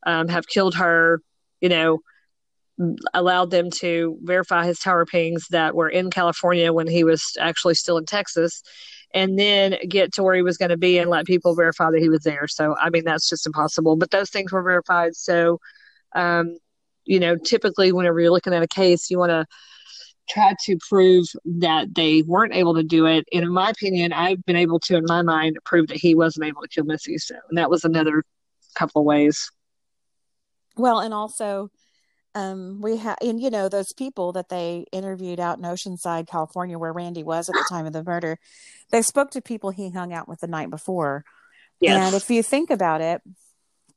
um, 0.07 0.29
have 0.29 0.47
killed 0.47 0.77
her. 0.77 1.23
You 1.61 1.69
know, 1.71 2.01
allowed 3.15 3.51
them 3.51 3.71
to 3.71 4.19
verify 4.23 4.67
his 4.67 4.79
tower 4.79 5.05
pings 5.05 5.47
that 5.51 5.75
were 5.75 5.89
in 5.89 6.11
California 6.11 6.73
when 6.73 6.87
he 6.87 7.05
was 7.05 7.37
actually 7.39 7.75
still 7.75 7.99
in 7.99 8.07
Texas, 8.07 8.63
and 9.13 9.39
then 9.39 9.77
get 9.89 10.13
to 10.15 10.23
where 10.23 10.35
he 10.35 10.43
was 10.43 10.57
going 10.57 10.71
to 10.71 10.77
be 10.77 10.99
and 10.99 11.11
let 11.11 11.27
people 11.27 11.55
verify 11.55 11.91
that 11.91 12.01
he 12.01 12.09
was 12.09 12.23
there. 12.23 12.47
So, 12.47 12.77
I 12.81 12.91
mean, 12.91 13.05
that's 13.05 13.29
just 13.29 13.47
impossible. 13.47 13.97
But 13.97 14.11
those 14.11 14.31
things 14.31 14.53
were 14.53 14.63
verified. 14.63 15.17
So, 15.17 15.59
um, 16.15 16.57
you 17.05 17.19
know, 17.19 17.37
typically 17.37 17.93
whenever 17.93 18.21
you're 18.21 18.31
looking 18.31 18.55
at 18.55 18.63
a 18.63 18.69
case, 18.69 19.11
you 19.11 19.19
want 19.19 19.31
to 19.31 19.47
try 20.29 20.55
to 20.65 20.79
prove 20.89 21.27
that 21.45 21.93
they 21.95 22.23
weren't 22.23 22.55
able 22.55 22.75
to 22.75 22.85
do 22.85 23.07
it. 23.07 23.27
And 23.33 23.43
in 23.43 23.53
my 23.53 23.71
opinion, 23.71 24.13
I've 24.13 24.45
been 24.45 24.55
able 24.55 24.79
to, 24.81 24.97
in 24.97 25.05
my 25.09 25.23
mind, 25.23 25.59
prove 25.65 25.89
that 25.89 25.97
he 25.97 26.15
wasn't 26.15 26.47
able 26.47 26.63
to 26.63 26.69
kill 26.69 26.85
Missy. 26.85 27.19
So, 27.19 27.35
and 27.49 27.59
that 27.59 27.69
was 27.69 27.85
another 27.85 28.23
couple 28.77 29.05
ways. 29.05 29.51
Well, 30.77 31.01
and 31.01 31.13
also, 31.13 31.71
um, 32.35 32.81
we 32.81 32.97
have, 32.99 33.17
and 33.21 33.41
you 33.41 33.51
know, 33.51 33.69
those 33.69 33.93
people 33.93 34.33
that 34.33 34.49
they 34.49 34.87
interviewed 34.93 35.41
out 35.41 35.59
in 35.59 35.65
Oceanside, 35.65 36.29
California, 36.29 36.79
where 36.79 36.93
Randy 36.93 37.23
was 37.23 37.49
at 37.49 37.55
the 37.55 37.67
time 37.69 37.87
of 37.87 37.93
the 37.93 38.05
murder, 38.05 38.39
they 38.91 39.03
spoke 39.03 39.31
to 39.33 39.41
people 39.41 39.71
he 39.71 39.91
hung 39.91 40.13
out 40.13 40.29
with 40.29 40.41
the 40.41 40.47
night 40.47 40.71
before. 40.71 41.25
Yes. 41.81 42.07
And 42.07 42.15
if 42.15 42.31
you 42.31 42.43
think 42.43 42.71
about 42.71 43.01
it, 43.01 43.23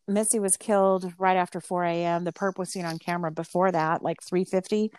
Missy 0.07 0.39
was 0.39 0.57
killed 0.57 1.13
right 1.17 1.37
after 1.37 1.61
4 1.61 1.85
a.m. 1.85 2.23
The 2.23 2.33
perp 2.33 2.57
was 2.57 2.71
seen 2.71 2.85
on 2.85 2.97
camera 2.97 3.31
before 3.31 3.71
that, 3.71 4.01
like 4.01 4.21
350. 4.21 4.91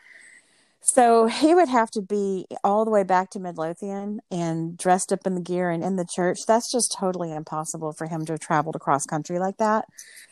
So 0.87 1.27
he 1.27 1.55
would 1.55 1.69
have 1.69 1.91
to 1.93 2.03
be 2.03 2.47
all 2.63 2.85
the 2.85 2.91
way 2.91 3.05
back 3.05 3.31
to 3.31 3.41
Midlothian 3.41 4.21
and 4.31 4.77
dressed 4.77 5.15
up 5.15 5.27
in 5.27 5.35
the 5.35 5.41
gear 5.41 5.71
and 5.71 5.83
in 5.83 5.97
the 5.97 6.05
church. 6.05 6.41
That's 6.47 6.71
just 6.71 6.95
totally 6.99 7.33
impossible 7.33 7.95
for 7.95 8.07
him 8.07 8.27
to 8.27 8.35
have 8.35 8.41
traveled 8.41 8.77
across 8.77 9.07
country 9.07 9.39
like 9.39 9.57
that. 9.57 9.87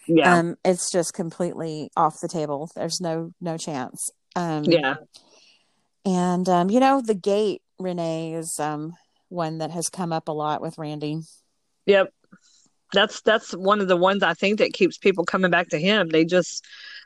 yeah. 0.06 0.37
Um, 0.37 0.56
it's 0.62 0.92
just 0.92 1.14
completely 1.14 1.90
off 1.97 2.21
the 2.21 2.28
table. 2.28 2.71
There's 2.75 3.00
no 3.00 3.32
no 3.40 3.56
chance. 3.56 4.11
Um, 4.37 4.64
yeah. 4.64 4.97
and 6.04 6.47
um, 6.49 6.71
you 6.71 6.80
know 6.80 7.00
the 7.00 7.14
gait 7.14 7.62
Renee 7.78 8.35
is 8.35 8.59
um 8.61 8.94
one 9.30 9.59
that 9.59 9.71
has 9.71 9.88
come 9.88 10.12
up 10.12 10.28
a 10.28 10.32
lot 10.32 10.61
with 10.61 10.76
Randy. 10.76 11.23
Yep. 11.87 12.12
That's 12.92 13.23
that's 13.23 13.52
one 13.52 13.80
of 13.80 13.88
the 13.88 13.97
ones 13.97 14.23
I 14.23 14.35
think 14.35 14.59
that 14.59 14.75
keeps 14.75 14.99
people 14.99 15.25
coming 15.25 15.50
back 15.50 15.71
to 15.71 15.78
him. 15.78 16.11
They 16.11 16.26
just 16.26 16.62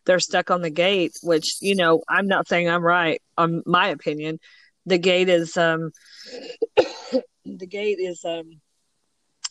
they're 0.06 0.20
stuck 0.20 0.50
on 0.50 0.62
the 0.62 0.70
gait, 0.70 1.12
which, 1.22 1.56
you 1.60 1.74
know, 1.74 2.02
I'm 2.08 2.28
not 2.28 2.48
saying 2.48 2.68
I'm 2.68 2.84
right 2.84 3.20
on 3.36 3.62
my 3.66 3.88
opinion. 3.88 4.38
The 4.86 4.98
gait 4.98 5.28
is 5.28 5.56
um 5.56 5.90
the 7.44 7.66
gait 7.66 7.98
is 7.98 8.24
um 8.24 8.60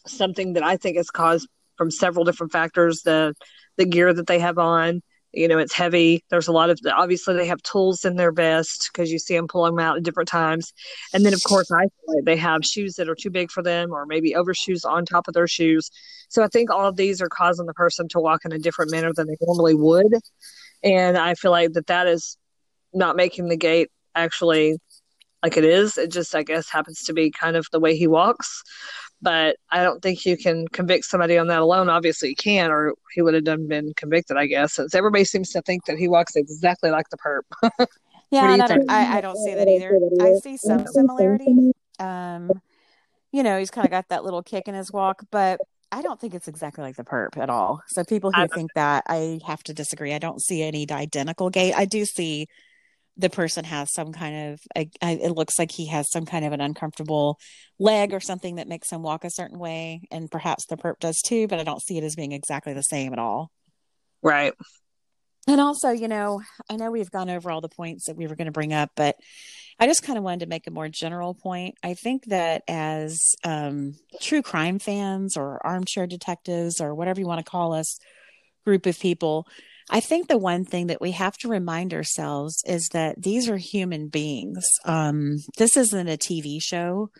something 0.08 0.54
that 0.54 0.64
I 0.64 0.78
think 0.78 0.98
is 0.98 1.10
caused 1.12 1.48
from 1.78 1.92
several 1.92 2.26
different 2.26 2.54
factors. 2.54 3.02
The 3.04 3.36
the 3.78 3.86
gear 3.86 4.14
that 4.14 4.28
they 4.28 4.40
have 4.40 4.58
on, 4.58 5.02
you 5.36 5.48
know, 5.48 5.58
it's 5.58 5.74
heavy. 5.74 6.24
There's 6.30 6.48
a 6.48 6.52
lot 6.52 6.70
of 6.70 6.80
obviously 6.96 7.36
they 7.36 7.48
have 7.48 7.62
tools 7.62 8.06
in 8.06 8.16
their 8.16 8.32
vest 8.32 8.90
because 8.92 9.12
you 9.12 9.20
see 9.20 9.36
them 9.36 9.48
pull 9.48 9.66
them 9.66 9.80
out 9.80 9.98
at 9.98 10.04
different 10.04 10.30
times. 10.30 10.74
And 11.14 11.26
then 11.26 11.34
of 11.34 11.44
course 11.44 11.70
I 11.72 11.88
they 12.24 12.38
have 12.38 12.66
shoes 12.66 12.96
that 12.96 13.10
are 13.10 13.16
too 13.16 13.30
big 13.30 13.52
for 13.52 13.62
them 13.62 13.92
or 13.92 14.06
maybe 14.06 14.36
overshoes 14.36 14.86
on 14.86 15.06
top 15.06 15.28
of 15.28 15.34
their 15.34 15.48
shoes. 15.48 15.92
So 16.30 16.44
I 16.44 16.48
think 16.48 16.72
all 16.72 16.88
of 16.88 16.96
these 16.96 17.22
are 17.22 17.30
causing 17.30 17.66
the 17.66 17.74
person 17.74 18.08
to 18.10 18.20
walk 18.20 18.46
in 18.46 18.54
a 18.54 18.60
different 18.60 18.92
manner 18.92 19.12
than 19.14 19.28
they 19.28 19.38
normally 19.42 19.76
would. 19.76 20.14
And 20.84 21.18
I 21.18 21.34
feel 21.36 21.52
like 21.52 21.74
that 21.74 21.88
that 21.88 22.08
is 22.08 22.38
not 22.94 23.16
making 23.16 23.50
the 23.50 23.58
gait 23.58 23.92
actually 24.16 24.78
like 25.44 25.58
it 25.58 25.66
is. 25.66 25.98
It 25.98 26.12
just, 26.12 26.34
I 26.34 26.44
guess, 26.44 26.70
happens 26.70 27.04
to 27.04 27.14
be 27.14 27.30
kind 27.30 27.56
of 27.56 27.68
the 27.72 27.80
way 27.80 27.96
he 27.96 28.08
walks. 28.08 28.64
But 29.26 29.58
I 29.72 29.84
don't 29.84 30.04
think 30.04 30.24
you 30.24 30.38
can 30.38 30.68
convict 30.68 31.06
somebody 31.06 31.40
on 31.40 31.48
that 31.48 31.60
alone. 31.60 31.90
Obviously, 31.90 32.30
you 32.30 32.36
can, 32.36 32.70
or 32.70 32.94
he 33.12 33.24
would 33.24 33.34
have 33.34 33.44
done 33.44 33.68
been 33.68 33.92
convicted, 33.96 34.38
I 34.38 34.46
guess. 34.46 34.74
Since 34.74 34.94
everybody 34.94 35.24
seems 35.24 35.50
to 35.50 35.64
think 35.64 35.86
that 35.86 35.98
he 35.98 36.08
walks 36.08 36.36
exactly 36.36 36.92
like 36.92 37.10
the 37.10 37.18
perp. 37.18 37.88
Yeah, 38.32 38.44
I, 38.44 38.58
don't. 38.58 38.90
I 38.90 39.18
I 39.18 39.22
don't 39.22 39.38
see 39.38 39.54
that 39.54 39.68
either. 39.68 39.98
I 40.20 40.34
see 40.42 40.58
some 40.58 40.86
similarity. 40.88 41.72
Um, 42.00 42.52
you 43.32 43.44
know, 43.44 43.60
he's 43.60 43.70
kind 43.70 43.86
of 43.86 43.92
got 43.92 44.10
that 44.10 44.26
little 44.26 44.42
kick 44.42 44.68
in 44.68 44.74
his 44.74 44.92
walk, 44.92 45.24
but 45.32 45.60
I 45.92 46.02
don't 46.02 46.20
think 46.20 46.34
it's 46.34 46.48
exactly 46.48 46.84
like 46.84 46.96
the 46.96 47.04
perp 47.04 47.38
at 47.38 47.50
all. 47.50 47.82
So 47.88 48.04
people 48.04 48.32
who 48.32 48.48
think 48.48 48.72
that, 48.74 49.04
I 49.08 49.40
have 49.46 49.64
to 49.64 49.74
disagree. 49.74 50.14
I 50.14 50.18
don't 50.18 50.42
see 50.42 50.64
any 50.64 50.88
identical 50.90 51.50
gait. 51.50 51.74
I 51.74 51.86
do 51.86 52.04
see 52.04 52.48
the 53.18 53.30
person 53.30 53.64
has 53.64 53.94
some 53.94 54.12
kind 54.12 54.54
of 54.54 54.60
a, 54.76 54.90
it 55.02 55.32
looks 55.32 55.58
like 55.58 55.72
he 55.72 55.88
has 55.88 56.10
some 56.12 56.26
kind 56.26 56.46
of 56.46 56.52
an 56.52 56.62
uncomfortable 56.62 57.40
leg 57.80 58.14
or 58.14 58.20
something 58.20 58.56
that 58.56 58.68
makes 58.68 58.92
him 58.92 59.02
walk 59.02 59.24
a 59.24 59.32
certain 59.32 59.60
way 59.60 60.02
and 60.12 60.30
perhaps 60.30 60.66
the 60.68 60.78
perp 60.78 61.00
does 61.00 61.22
too 61.26 61.48
but 61.48 61.60
i 61.60 61.64
don't 61.64 61.82
see 61.82 61.98
it 61.98 62.04
as 62.04 62.16
being 62.16 62.32
exactly 62.32 62.74
the 62.74 62.82
same 62.82 63.14
at 63.14 63.20
all 63.20 63.52
right. 64.22 64.54
and 65.48 65.62
also 65.62 65.90
you 65.90 66.08
know 66.08 66.42
i 66.70 66.76
know 66.76 66.92
we've 66.92 67.12
gone 67.12 67.30
over 67.30 67.50
all 67.50 67.62
the 67.62 67.70
points 67.70 68.06
that 68.06 68.18
we 68.18 68.28
were 68.28 68.36
going 68.36 68.46
to 68.46 68.52
bring 68.52 68.74
up 68.74 68.90
but 68.96 69.16
i 69.80 69.88
just 69.88 70.04
kind 70.04 70.18
of 70.18 70.24
wanted 70.24 70.42
to 70.42 70.50
make 70.50 70.68
a 70.68 70.72
more 70.72 70.90
general 70.90 71.34
point 71.34 71.76
i 71.84 71.94
think 71.94 72.26
that 72.26 72.64
as 72.68 73.36
um, 73.44 73.94
true 74.22 74.42
crime 74.42 74.80
fans 74.80 75.38
or 75.38 75.66
armchair 75.66 76.08
detectives 76.08 76.82
or 76.82 76.94
whatever 76.94 77.20
you 77.20 77.28
want 77.28 77.44
to 77.44 77.50
call 77.50 77.74
us 77.74 77.98
group 78.66 78.86
of 78.86 79.00
people 79.00 79.48
I 79.90 80.00
think 80.00 80.28
the 80.28 80.38
one 80.38 80.66
thing 80.66 80.88
that 80.88 81.02
we 81.02 81.12
have 81.12 81.38
to 81.38 81.48
remind 81.48 81.94
ourselves 81.94 82.64
is 82.66 82.90
that 82.94 83.22
these 83.22 83.48
are 83.50 83.58
human 83.58 84.08
beings. 84.08 84.66
Um, 84.84 85.38
this 85.58 85.78
isn't 85.78 86.08
a 86.08 86.18
TV 86.18 86.62
show. 86.62 87.12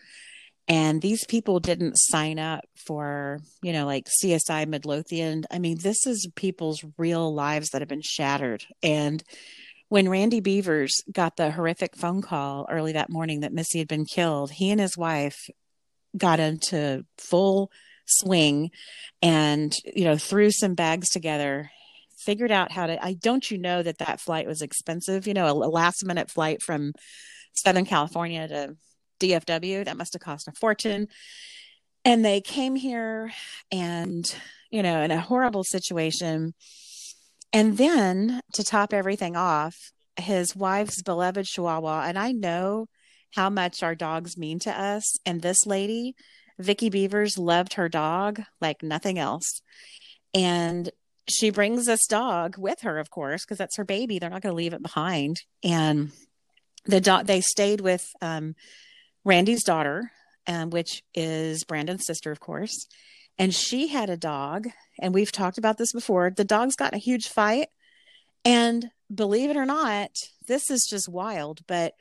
And 0.68 1.00
these 1.00 1.24
people 1.26 1.60
didn't 1.60 1.94
sign 1.94 2.40
up 2.40 2.64
for, 2.74 3.38
you 3.62 3.72
know, 3.72 3.86
like 3.86 4.08
CSI 4.20 4.66
Midlothian. 4.66 5.44
I 5.48 5.60
mean, 5.60 5.78
this 5.78 6.06
is 6.06 6.28
people's 6.34 6.84
real 6.98 7.32
lives 7.32 7.68
that 7.70 7.82
have 7.82 7.88
been 7.88 8.02
shattered. 8.02 8.64
And 8.82 9.22
when 9.88 10.08
Randy 10.08 10.40
Bevers 10.40 10.90
got 11.12 11.36
the 11.36 11.52
horrific 11.52 11.94
phone 11.94 12.20
call 12.20 12.66
early 12.68 12.92
that 12.92 13.10
morning 13.10 13.40
that 13.40 13.52
Missy 13.52 13.78
had 13.78 13.86
been 13.86 14.06
killed, 14.06 14.50
he 14.50 14.72
and 14.72 14.80
his 14.80 14.96
wife 14.96 15.48
got 16.16 16.40
into 16.40 17.04
full 17.16 17.70
swing 18.06 18.72
and, 19.22 19.72
you 19.84 20.04
know, 20.04 20.16
threw 20.16 20.50
some 20.50 20.74
bags 20.74 21.10
together 21.10 21.70
figured 22.26 22.50
out 22.50 22.72
how 22.72 22.86
to 22.86 23.02
i 23.04 23.14
don't 23.14 23.50
you 23.50 23.56
know 23.56 23.82
that 23.82 23.98
that 23.98 24.20
flight 24.20 24.46
was 24.46 24.60
expensive 24.60 25.26
you 25.26 25.34
know 25.34 25.46
a, 25.46 25.52
a 25.52 25.70
last 25.70 26.04
minute 26.04 26.30
flight 26.30 26.62
from 26.62 26.92
southern 27.54 27.86
california 27.86 28.46
to 28.46 28.76
dfw 29.20 29.84
that 29.84 29.96
must 29.96 30.12
have 30.12 30.22
cost 30.22 30.48
a 30.48 30.52
fortune 30.52 31.08
and 32.04 32.24
they 32.24 32.40
came 32.40 32.76
here 32.76 33.32
and 33.72 34.36
you 34.70 34.82
know 34.82 35.00
in 35.00 35.10
a 35.10 35.20
horrible 35.20 35.64
situation 35.64 36.52
and 37.52 37.78
then 37.78 38.40
to 38.52 38.62
top 38.62 38.92
everything 38.92 39.36
off 39.36 39.92
his 40.16 40.54
wife's 40.54 41.00
beloved 41.02 41.46
chihuahua 41.46 42.04
and 42.06 42.18
i 42.18 42.32
know 42.32 42.86
how 43.36 43.50
much 43.50 43.82
our 43.82 43.94
dogs 43.94 44.36
mean 44.36 44.58
to 44.60 44.70
us. 44.70 45.18
And 45.26 45.42
this 45.42 45.66
lady, 45.66 46.16
Vicky 46.58 46.90
Bevers, 46.90 47.38
loved 47.38 47.74
her 47.74 47.88
dog 47.88 48.42
like 48.60 48.82
nothing 48.82 49.18
else. 49.18 49.60
And 50.34 50.90
she 51.28 51.50
brings 51.50 51.86
this 51.86 52.06
dog 52.06 52.56
with 52.58 52.80
her, 52.82 52.98
of 52.98 53.10
course, 53.10 53.44
because 53.44 53.58
that's 53.58 53.76
her 53.76 53.84
baby. 53.84 54.18
They're 54.18 54.30
not 54.30 54.42
going 54.42 54.52
to 54.52 54.56
leave 54.56 54.74
it 54.74 54.82
behind. 54.82 55.42
And 55.62 56.12
the 56.84 57.00
dog, 57.00 57.26
they 57.26 57.40
stayed 57.40 57.80
with 57.80 58.06
um, 58.22 58.54
Randy's 59.24 59.64
daughter, 59.64 60.12
um, 60.46 60.70
which 60.70 61.02
is 61.14 61.64
Brandon's 61.64 62.06
sister, 62.06 62.30
of 62.30 62.40
course. 62.40 62.86
And 63.38 63.54
she 63.54 63.88
had 63.88 64.08
a 64.08 64.16
dog, 64.16 64.68
and 65.00 65.12
we've 65.12 65.32
talked 65.32 65.58
about 65.58 65.78
this 65.78 65.92
before. 65.92 66.30
The 66.30 66.44
dog's 66.44 66.76
got 66.76 66.94
a 66.94 66.98
huge 66.98 67.28
fight. 67.28 67.68
And 68.44 68.90
believe 69.12 69.50
it 69.50 69.56
or 69.56 69.66
not, 69.66 70.10
this 70.46 70.70
is 70.70 70.86
just 70.88 71.08
wild, 71.08 71.60
but 71.66 71.94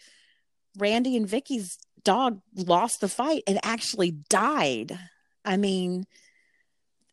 Randy 0.77 1.17
and 1.17 1.27
Vicky's 1.27 1.77
dog 2.03 2.41
lost 2.55 3.01
the 3.01 3.09
fight 3.09 3.43
and 3.47 3.59
actually 3.63 4.11
died. 4.11 4.97
I 5.43 5.57
mean, 5.57 6.05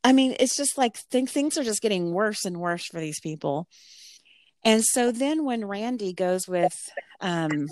I 0.05 0.13
mean, 0.13 0.35
it's 0.41 0.57
just 0.57 0.77
like 0.77 0.99
th- 1.11 1.29
things 1.29 1.57
are 1.57 1.65
just 1.65 1.83
getting 1.83 2.13
worse 2.13 2.45
and 2.45 2.61
worse 2.61 2.87
for 2.87 3.01
these 3.01 3.21
people. 3.21 3.69
And 4.65 4.83
so 4.85 5.11
then 5.11 5.45
when 5.45 5.65
Randy 5.65 6.13
goes 6.13 6.47
with, 6.47 6.77
um, 7.21 7.67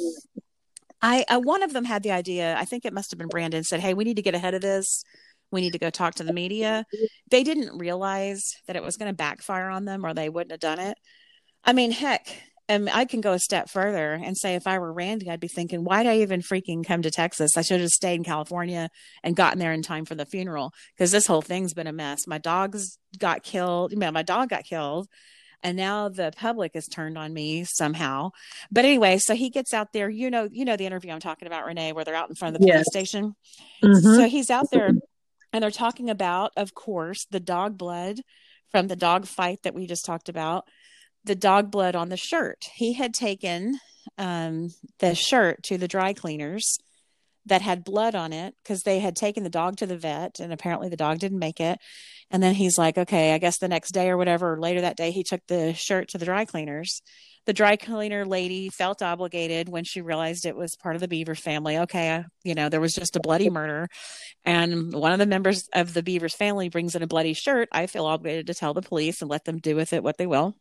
I, 1.02 1.24
I 1.28 1.38
one 1.38 1.62
of 1.62 1.72
them 1.72 1.84
had 1.84 2.02
the 2.02 2.10
idea. 2.12 2.56
I 2.58 2.64
think 2.64 2.84
it 2.84 2.92
must 2.92 3.10
have 3.10 3.18
been 3.18 3.28
Brandon 3.28 3.64
said, 3.64 3.80
"Hey, 3.80 3.94
we 3.94 4.04
need 4.04 4.16
to 4.16 4.22
get 4.22 4.34
ahead 4.34 4.54
of 4.54 4.60
this. 4.60 5.04
We 5.50 5.60
need 5.60 5.72
to 5.72 5.78
go 5.78 5.90
talk 5.90 6.16
to 6.16 6.24
the 6.24 6.32
media." 6.32 6.84
They 7.30 7.42
didn't 7.42 7.78
realize 7.78 8.42
that 8.66 8.76
it 8.76 8.82
was 8.82 8.96
going 8.96 9.10
to 9.10 9.16
backfire 9.16 9.70
on 9.70 9.84
them, 9.84 10.04
or 10.04 10.14
they 10.14 10.28
wouldn't 10.28 10.52
have 10.52 10.60
done 10.60 10.78
it. 10.78 10.98
I 11.64 11.72
mean, 11.72 11.90
heck, 11.90 12.26
and 12.70 12.88
I 12.88 13.04
can 13.04 13.20
go 13.20 13.32
a 13.32 13.38
step 13.40 13.68
further 13.68 14.12
and 14.12 14.38
say 14.38 14.54
if 14.54 14.68
I 14.68 14.78
were 14.78 14.92
Randy, 14.92 15.28
I'd 15.28 15.40
be 15.40 15.48
thinking, 15.48 15.82
why'd 15.82 16.06
I 16.06 16.18
even 16.18 16.40
freaking 16.40 16.86
come 16.86 17.02
to 17.02 17.10
Texas? 17.10 17.56
I 17.56 17.62
should 17.62 17.80
have 17.80 17.90
stayed 17.90 18.14
in 18.14 18.22
California 18.22 18.90
and 19.24 19.34
gotten 19.34 19.58
there 19.58 19.72
in 19.72 19.82
time 19.82 20.04
for 20.04 20.14
the 20.14 20.24
funeral 20.24 20.72
because 20.96 21.10
this 21.10 21.26
whole 21.26 21.42
thing's 21.42 21.74
been 21.74 21.88
a 21.88 21.92
mess. 21.92 22.28
My 22.28 22.38
dogs 22.38 22.96
got 23.18 23.42
killed. 23.42 23.90
You 23.90 23.98
know, 23.98 24.12
my 24.12 24.22
dog 24.22 24.50
got 24.50 24.62
killed. 24.62 25.08
And 25.64 25.76
now 25.76 26.10
the 26.10 26.32
public 26.36 26.74
has 26.74 26.86
turned 26.86 27.18
on 27.18 27.34
me 27.34 27.64
somehow. 27.64 28.30
But 28.70 28.84
anyway, 28.84 29.18
so 29.18 29.34
he 29.34 29.50
gets 29.50 29.74
out 29.74 29.92
there. 29.92 30.08
You 30.08 30.30
know, 30.30 30.48
you 30.50 30.64
know 30.64 30.76
the 30.76 30.86
interview 30.86 31.10
I'm 31.10 31.18
talking 31.18 31.48
about, 31.48 31.66
Renee, 31.66 31.92
where 31.92 32.04
they're 32.04 32.14
out 32.14 32.28
in 32.28 32.36
front 32.36 32.54
of 32.54 32.62
the 32.62 32.68
yes. 32.68 32.76
police 32.76 32.86
station. 32.86 33.34
Mm-hmm. 33.82 34.14
So 34.14 34.28
he's 34.28 34.48
out 34.48 34.70
there 34.70 34.92
and 35.52 35.62
they're 35.64 35.72
talking 35.72 36.08
about, 36.08 36.52
of 36.56 36.72
course, 36.72 37.26
the 37.32 37.40
dog 37.40 37.76
blood 37.76 38.20
from 38.70 38.86
the 38.86 38.94
dog 38.94 39.26
fight 39.26 39.58
that 39.64 39.74
we 39.74 39.88
just 39.88 40.06
talked 40.06 40.28
about 40.28 40.68
the 41.24 41.34
dog 41.34 41.70
blood 41.70 41.94
on 41.94 42.08
the 42.08 42.16
shirt. 42.16 42.68
He 42.74 42.94
had 42.94 43.14
taken 43.14 43.78
um, 44.18 44.70
the 44.98 45.14
shirt 45.14 45.62
to 45.64 45.78
the 45.78 45.88
dry 45.88 46.12
cleaners 46.12 46.78
that 47.46 47.62
had 47.62 47.84
blood 47.84 48.14
on 48.14 48.32
it 48.32 48.54
because 48.62 48.82
they 48.82 48.98
had 48.98 49.16
taken 49.16 49.42
the 49.42 49.50
dog 49.50 49.76
to 49.76 49.86
the 49.86 49.96
vet 49.96 50.40
and 50.40 50.52
apparently 50.52 50.88
the 50.88 50.96
dog 50.96 51.18
didn't 51.18 51.38
make 51.38 51.60
it. 51.60 51.78
And 52.30 52.42
then 52.42 52.54
he's 52.54 52.78
like, 52.78 52.96
okay, 52.96 53.32
I 53.32 53.38
guess 53.38 53.58
the 53.58 53.68
next 53.68 53.92
day 53.92 54.08
or 54.08 54.16
whatever, 54.16 54.54
or 54.54 54.60
later 54.60 54.82
that 54.82 54.96
day, 54.96 55.10
he 55.10 55.24
took 55.24 55.40
the 55.48 55.74
shirt 55.74 56.08
to 56.08 56.18
the 56.18 56.24
dry 56.24 56.44
cleaners. 56.44 57.02
The 57.46 57.52
dry 57.52 57.76
cleaner 57.76 58.24
lady 58.24 58.68
felt 58.68 59.02
obligated 59.02 59.68
when 59.68 59.82
she 59.82 60.02
realized 60.02 60.44
it 60.44 60.54
was 60.54 60.76
part 60.76 60.94
of 60.94 61.00
the 61.00 61.08
Beaver 61.08 61.34
family. 61.34 61.78
Okay, 61.78 62.22
you 62.44 62.54
know, 62.54 62.68
there 62.68 62.80
was 62.80 62.92
just 62.92 63.16
a 63.16 63.20
bloody 63.20 63.50
murder. 63.50 63.88
And 64.44 64.92
one 64.92 65.12
of 65.12 65.18
the 65.18 65.26
members 65.26 65.68
of 65.72 65.94
the 65.94 66.02
Bevers 66.02 66.34
family 66.34 66.68
brings 66.68 66.94
in 66.94 67.02
a 67.02 67.06
bloody 67.06 67.32
shirt. 67.32 67.68
I 67.72 67.86
feel 67.86 68.04
obligated 68.04 68.46
to 68.48 68.54
tell 68.54 68.74
the 68.74 68.82
police 68.82 69.22
and 69.22 69.30
let 69.30 69.44
them 69.44 69.58
do 69.58 69.74
with 69.74 69.92
it 69.92 70.04
what 70.04 70.18
they 70.18 70.26
will. 70.26 70.54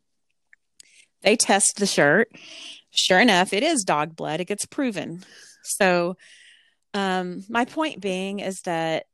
They 1.21 1.35
test 1.35 1.73
the 1.77 1.85
shirt. 1.85 2.29
Sure 2.91 3.19
enough, 3.19 3.53
it 3.53 3.63
is 3.63 3.83
dog 3.83 4.15
blood. 4.15 4.39
It 4.39 4.45
gets 4.45 4.65
proven. 4.65 5.23
So, 5.63 6.15
um, 6.93 7.43
my 7.49 7.65
point 7.65 8.01
being 8.01 8.39
is 8.39 8.59
that 8.65 9.05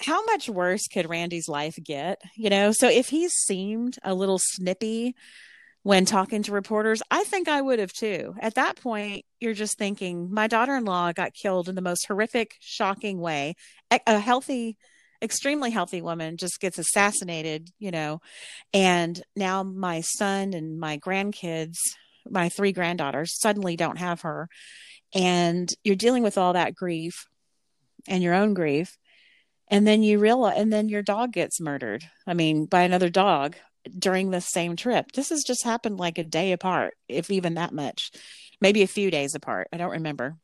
how 0.00 0.24
much 0.24 0.48
worse 0.48 0.86
could 0.86 1.08
Randy's 1.08 1.48
life 1.48 1.76
get? 1.82 2.20
You 2.36 2.50
know, 2.50 2.72
so 2.72 2.88
if 2.88 3.08
he 3.08 3.28
seemed 3.28 3.98
a 4.02 4.14
little 4.14 4.38
snippy 4.40 5.14
when 5.82 6.04
talking 6.04 6.42
to 6.42 6.52
reporters, 6.52 7.02
I 7.10 7.24
think 7.24 7.48
I 7.48 7.60
would 7.60 7.78
have 7.78 7.92
too. 7.92 8.34
At 8.40 8.54
that 8.54 8.76
point, 8.76 9.24
you're 9.40 9.54
just 9.54 9.78
thinking, 9.78 10.32
my 10.32 10.46
daughter 10.46 10.76
in 10.76 10.84
law 10.84 11.12
got 11.12 11.34
killed 11.34 11.68
in 11.68 11.74
the 11.74 11.80
most 11.80 12.06
horrific, 12.06 12.56
shocking 12.60 13.20
way. 13.20 13.54
A 14.06 14.18
healthy, 14.18 14.76
extremely 15.22 15.70
healthy 15.70 16.02
woman 16.02 16.36
just 16.36 16.60
gets 16.60 16.78
assassinated, 16.78 17.70
you 17.78 17.90
know, 17.90 18.20
and 18.72 19.20
now 19.36 19.62
my 19.62 20.00
son 20.00 20.54
and 20.54 20.78
my 20.78 20.98
grandkids, 20.98 21.76
my 22.28 22.48
three 22.48 22.72
granddaughters, 22.72 23.38
suddenly 23.38 23.76
don't 23.76 23.98
have 23.98 24.22
her. 24.22 24.48
And 25.14 25.72
you're 25.84 25.96
dealing 25.96 26.22
with 26.22 26.38
all 26.38 26.52
that 26.52 26.74
grief 26.74 27.26
and 28.06 28.22
your 28.22 28.34
own 28.34 28.54
grief. 28.54 28.96
And 29.70 29.86
then 29.86 30.02
you 30.02 30.18
realize, 30.18 30.58
and 30.58 30.72
then 30.72 30.88
your 30.88 31.02
dog 31.02 31.32
gets 31.32 31.60
murdered. 31.60 32.04
I 32.26 32.34
mean, 32.34 32.66
by 32.66 32.82
another 32.82 33.10
dog 33.10 33.56
during 33.96 34.30
the 34.30 34.40
same 34.40 34.76
trip. 34.76 35.12
This 35.12 35.30
has 35.30 35.44
just 35.46 35.64
happened 35.64 35.98
like 35.98 36.18
a 36.18 36.24
day 36.24 36.52
apart, 36.52 36.94
if 37.08 37.30
even 37.30 37.54
that 37.54 37.72
much, 37.72 38.10
maybe 38.60 38.82
a 38.82 38.88
few 38.88 39.10
days 39.10 39.34
apart. 39.34 39.68
I 39.72 39.76
don't 39.76 39.92
remember. 39.92 40.36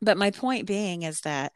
But 0.00 0.18
my 0.18 0.30
point 0.30 0.66
being 0.66 1.02
is 1.02 1.20
that 1.20 1.52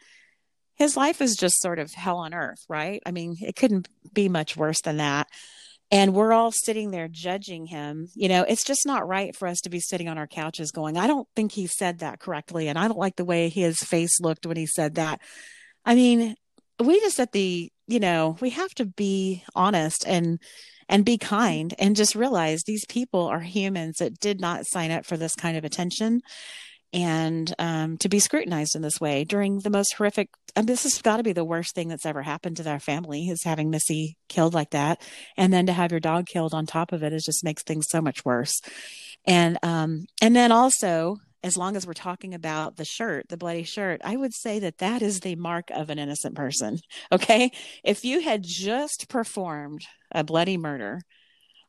his 0.76 0.96
life 0.96 1.20
is 1.20 1.34
just 1.36 1.60
sort 1.60 1.78
of 1.78 1.92
hell 1.92 2.18
on 2.18 2.34
earth, 2.34 2.64
right? 2.68 3.02
I 3.04 3.10
mean, 3.10 3.36
it 3.40 3.56
couldn't 3.56 3.88
be 4.12 4.28
much 4.28 4.56
worse 4.56 4.80
than 4.82 4.98
that. 4.98 5.26
And 5.90 6.14
we're 6.14 6.32
all 6.32 6.52
sitting 6.52 6.90
there 6.90 7.08
judging 7.08 7.66
him. 7.66 8.08
You 8.14 8.28
know, 8.28 8.42
it's 8.42 8.64
just 8.64 8.86
not 8.86 9.06
right 9.06 9.34
for 9.34 9.48
us 9.48 9.60
to 9.62 9.70
be 9.70 9.80
sitting 9.80 10.08
on 10.08 10.18
our 10.18 10.26
couches 10.26 10.72
going, 10.72 10.98
I 10.98 11.06
don't 11.06 11.28
think 11.36 11.52
he 11.52 11.66
said 11.66 12.00
that 12.00 12.18
correctly. 12.18 12.68
And 12.68 12.78
I 12.78 12.88
don't 12.88 12.98
like 12.98 13.16
the 13.16 13.24
way 13.24 13.48
his 13.48 13.78
face 13.78 14.20
looked 14.20 14.46
when 14.46 14.56
he 14.56 14.66
said 14.66 14.96
that. 14.96 15.20
I 15.84 15.94
mean, 15.94 16.34
we 16.80 17.00
just 17.00 17.20
at 17.20 17.32
the, 17.32 17.70
you 17.86 18.00
know, 18.00 18.36
we 18.40 18.50
have 18.50 18.74
to 18.74 18.84
be 18.84 19.44
honest 19.54 20.04
and, 20.06 20.40
and 20.88 21.04
be 21.04 21.18
kind 21.18 21.72
and 21.78 21.96
just 21.96 22.14
realize 22.14 22.62
these 22.62 22.84
people 22.86 23.26
are 23.26 23.40
humans 23.40 23.96
that 23.98 24.20
did 24.20 24.40
not 24.40 24.66
sign 24.66 24.90
up 24.90 25.06
for 25.06 25.16
this 25.16 25.34
kind 25.34 25.56
of 25.56 25.64
attention 25.64 26.20
and 26.92 27.52
um, 27.58 27.98
to 27.98 28.08
be 28.08 28.18
scrutinized 28.18 28.74
in 28.76 28.82
this 28.82 29.00
way 29.00 29.24
during 29.24 29.60
the 29.60 29.70
most 29.70 29.94
horrific 29.94 30.28
and 30.54 30.66
this 30.66 30.84
has 30.84 31.02
got 31.02 31.18
to 31.18 31.22
be 31.22 31.32
the 31.32 31.44
worst 31.44 31.74
thing 31.74 31.88
that's 31.88 32.06
ever 32.06 32.22
happened 32.22 32.56
to 32.56 32.62
their 32.62 32.80
family 32.80 33.28
is 33.28 33.44
having 33.44 33.70
missy 33.70 34.16
killed 34.28 34.54
like 34.54 34.70
that. 34.70 35.02
And 35.36 35.52
then 35.52 35.66
to 35.66 35.72
have 35.72 35.90
your 35.90 36.00
dog 36.00 36.26
killed 36.26 36.54
on 36.54 36.64
top 36.64 36.92
of 36.92 37.02
it 37.02 37.12
it 37.12 37.22
just 37.24 37.44
makes 37.44 37.62
things 37.62 37.86
so 37.90 38.00
much 38.00 38.24
worse. 38.24 38.60
And 39.26 39.58
um 39.62 40.06
and 40.22 40.34
then 40.34 40.52
also 40.52 41.16
as 41.42 41.56
long 41.56 41.76
as 41.76 41.86
we're 41.86 41.92
talking 41.92 42.34
about 42.34 42.76
the 42.76 42.84
shirt 42.84 43.28
the 43.28 43.36
bloody 43.36 43.62
shirt 43.62 44.00
i 44.02 44.16
would 44.16 44.34
say 44.34 44.58
that 44.58 44.78
that 44.78 45.00
is 45.00 45.20
the 45.20 45.36
mark 45.36 45.70
of 45.70 45.90
an 45.90 45.98
innocent 45.98 46.34
person 46.34 46.80
okay? 47.12 47.52
If 47.84 48.04
you 48.04 48.20
had 48.20 48.42
just 48.42 49.08
performed 49.08 49.86
a 50.10 50.24
bloody 50.24 50.56
murder 50.56 51.02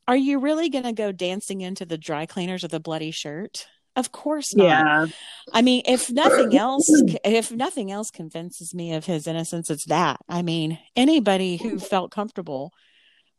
are 0.08 0.16
you 0.16 0.40
really 0.40 0.70
going 0.70 0.86
to 0.86 0.94
go 0.94 1.12
dancing 1.12 1.60
into 1.60 1.86
the 1.86 1.98
dry 1.98 2.26
cleaners 2.26 2.64
with 2.64 2.74
a 2.74 2.80
bloody 2.80 3.12
shirt 3.12 3.68
of 3.98 4.12
course 4.12 4.56
not. 4.56 4.66
Yeah. 4.66 5.06
I 5.52 5.62
mean, 5.62 5.82
if 5.86 6.10
nothing 6.12 6.56
else, 6.58 6.88
if 7.26 7.52
nothing 7.52 7.92
else 7.92 8.12
convinces 8.12 8.74
me 8.74 8.94
of 8.94 9.06
his 9.06 9.28
innocence, 9.28 9.70
it's 9.70 9.86
that. 9.86 10.20
I 10.30 10.44
mean, 10.44 10.80
anybody 10.96 11.58
who 11.58 11.80
felt 11.80 12.12
comfortable 12.12 12.72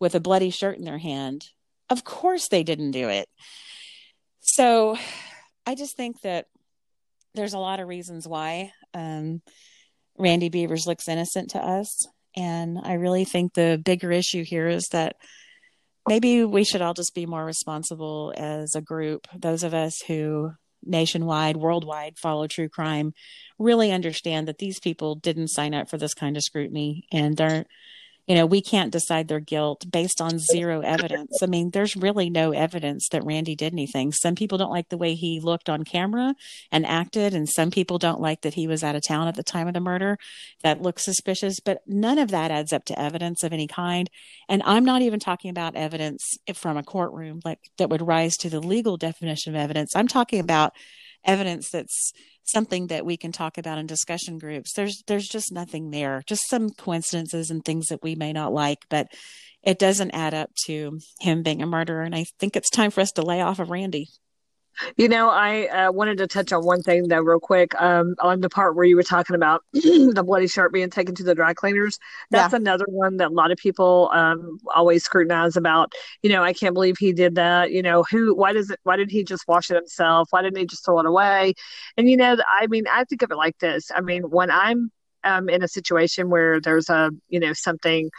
with 0.00 0.14
a 0.14 0.20
bloody 0.20 0.50
shirt 0.50 0.76
in 0.76 0.84
their 0.84 0.98
hand, 0.98 1.46
of 1.88 2.04
course 2.04 2.48
they 2.48 2.64
didn't 2.64 2.90
do 2.90 3.08
it. 3.08 3.28
So 4.40 4.98
I 5.64 5.74
just 5.74 5.96
think 5.96 6.20
that 6.22 6.46
there's 7.34 7.54
a 7.54 7.58
lot 7.58 7.78
of 7.78 7.88
reasons 7.88 8.26
why 8.26 8.72
um, 8.94 9.40
Randy 10.18 10.50
Bevers 10.50 10.86
looks 10.86 11.08
innocent 11.08 11.50
to 11.50 11.58
us. 11.58 12.06
And 12.36 12.78
I 12.82 12.94
really 12.94 13.24
think 13.24 13.54
the 13.54 13.80
bigger 13.82 14.10
issue 14.10 14.44
here 14.44 14.66
is 14.68 14.88
that 14.88 15.16
maybe 16.06 16.44
we 16.44 16.64
should 16.64 16.82
all 16.82 16.94
just 16.94 17.14
be 17.14 17.26
more 17.26 17.44
responsible 17.44 18.32
as 18.36 18.74
a 18.74 18.80
group. 18.80 19.26
Those 19.36 19.62
of 19.62 19.74
us 19.74 20.00
who 20.06 20.52
nationwide, 20.84 21.56
worldwide 21.56 22.18
follow 22.18 22.46
true 22.46 22.68
crime 22.68 23.12
really 23.58 23.90
understand 23.90 24.48
that 24.48 24.58
these 24.58 24.78
people 24.78 25.14
didn't 25.16 25.48
sign 25.48 25.74
up 25.74 25.90
for 25.90 25.98
this 25.98 26.14
kind 26.14 26.36
of 26.36 26.42
scrutiny 26.42 27.04
and 27.12 27.36
they're 27.36 27.64
you 28.28 28.34
know, 28.34 28.44
we 28.44 28.60
can't 28.60 28.92
decide 28.92 29.26
their 29.26 29.40
guilt 29.40 29.90
based 29.90 30.20
on 30.20 30.38
zero 30.38 30.80
evidence. 30.80 31.42
I 31.42 31.46
mean, 31.46 31.70
there's 31.70 31.96
really 31.96 32.28
no 32.28 32.52
evidence 32.52 33.08
that 33.08 33.24
Randy 33.24 33.56
did 33.56 33.72
anything. 33.72 34.12
Some 34.12 34.34
people 34.34 34.58
don't 34.58 34.70
like 34.70 34.90
the 34.90 34.98
way 34.98 35.14
he 35.14 35.40
looked 35.40 35.70
on 35.70 35.82
camera 35.82 36.34
and 36.70 36.84
acted, 36.84 37.32
and 37.32 37.48
some 37.48 37.70
people 37.70 37.96
don't 37.96 38.20
like 38.20 38.42
that 38.42 38.52
he 38.52 38.66
was 38.66 38.84
out 38.84 38.94
of 38.94 39.02
town 39.02 39.28
at 39.28 39.34
the 39.34 39.42
time 39.42 39.66
of 39.66 39.72
the 39.72 39.80
murder. 39.80 40.18
That 40.62 40.82
looks 40.82 41.06
suspicious, 41.06 41.58
but 41.58 41.80
none 41.86 42.18
of 42.18 42.30
that 42.30 42.50
adds 42.50 42.70
up 42.70 42.84
to 42.86 43.00
evidence 43.00 43.42
of 43.42 43.54
any 43.54 43.66
kind. 43.66 44.10
And 44.46 44.62
I'm 44.66 44.84
not 44.84 45.00
even 45.00 45.20
talking 45.20 45.50
about 45.50 45.74
evidence 45.74 46.36
from 46.54 46.76
a 46.76 46.82
courtroom 46.82 47.40
like 47.46 47.60
that 47.78 47.88
would 47.88 48.06
rise 48.06 48.36
to 48.38 48.50
the 48.50 48.60
legal 48.60 48.98
definition 48.98 49.54
of 49.54 49.60
evidence. 49.60 49.96
I'm 49.96 50.08
talking 50.08 50.40
about 50.40 50.74
evidence 51.24 51.70
that's 51.70 52.12
something 52.50 52.88
that 52.88 53.04
we 53.04 53.16
can 53.16 53.32
talk 53.32 53.58
about 53.58 53.78
in 53.78 53.86
discussion 53.86 54.38
groups. 54.38 54.72
There's 54.74 55.02
there's 55.06 55.28
just 55.28 55.52
nothing 55.52 55.90
there. 55.90 56.22
Just 56.26 56.48
some 56.48 56.70
coincidences 56.70 57.50
and 57.50 57.64
things 57.64 57.86
that 57.86 58.02
we 58.02 58.14
may 58.14 58.32
not 58.32 58.52
like, 58.52 58.86
but 58.88 59.08
it 59.62 59.78
doesn't 59.78 60.12
add 60.12 60.34
up 60.34 60.50
to 60.66 60.98
him 61.20 61.42
being 61.42 61.62
a 61.62 61.66
murderer. 61.66 62.02
And 62.02 62.14
I 62.14 62.24
think 62.38 62.56
it's 62.56 62.70
time 62.70 62.90
for 62.90 63.00
us 63.00 63.12
to 63.12 63.22
lay 63.22 63.40
off 63.40 63.58
of 63.58 63.70
Randy. 63.70 64.08
You 64.96 65.08
know, 65.08 65.28
I 65.28 65.66
uh, 65.66 65.92
wanted 65.92 66.18
to 66.18 66.26
touch 66.26 66.52
on 66.52 66.64
one 66.64 66.82
thing 66.82 67.08
though, 67.08 67.20
real 67.20 67.40
quick. 67.40 67.74
Um, 67.80 68.14
on 68.20 68.40
the 68.40 68.48
part 68.48 68.76
where 68.76 68.84
you 68.84 68.96
were 68.96 69.02
talking 69.02 69.34
about 69.34 69.62
the 69.72 70.22
bloody 70.24 70.46
shirt 70.46 70.72
being 70.72 70.90
taken 70.90 71.14
to 71.16 71.22
the 71.24 71.34
dry 71.34 71.54
cleaners. 71.54 71.98
That's 72.30 72.52
Yeah. 72.52 72.58
another 72.58 72.84
one 72.88 73.16
that 73.18 73.28
a 73.28 73.34
lot 73.34 73.50
of 73.50 73.58
people 73.58 74.10
um 74.12 74.58
always 74.74 75.04
scrutinize 75.04 75.56
about. 75.56 75.92
You 76.22 76.30
know, 76.30 76.42
I 76.44 76.52
can't 76.52 76.74
believe 76.74 76.96
he 76.98 77.12
did 77.12 77.34
that. 77.36 77.72
You 77.72 77.82
know, 77.82 78.04
who? 78.10 78.34
Why 78.34 78.52
does 78.52 78.70
it? 78.70 78.78
Why 78.84 78.96
didn't 78.96 79.10
he 79.12 79.24
just 79.24 79.48
wash 79.48 79.70
it 79.70 79.74
himself? 79.76 80.28
Why 80.30 80.42
didn't 80.42 80.58
he 80.58 80.66
just 80.66 80.84
throw 80.84 81.00
it 81.00 81.06
away? 81.06 81.54
And 81.96 82.08
you 82.08 82.16
know, 82.16 82.36
I 82.48 82.66
mean, 82.68 82.84
I 82.90 83.04
think 83.04 83.22
of 83.22 83.30
it 83.30 83.36
like 83.36 83.58
this. 83.58 83.90
I 83.94 84.00
mean, 84.00 84.22
when 84.30 84.50
I'm 84.50 84.90
um 85.24 85.48
in 85.48 85.62
a 85.62 85.68
situation 85.68 86.30
where 86.30 86.60
there's 86.60 86.88
a 86.88 87.10
you 87.28 87.40
know 87.40 87.52
something 87.52 88.10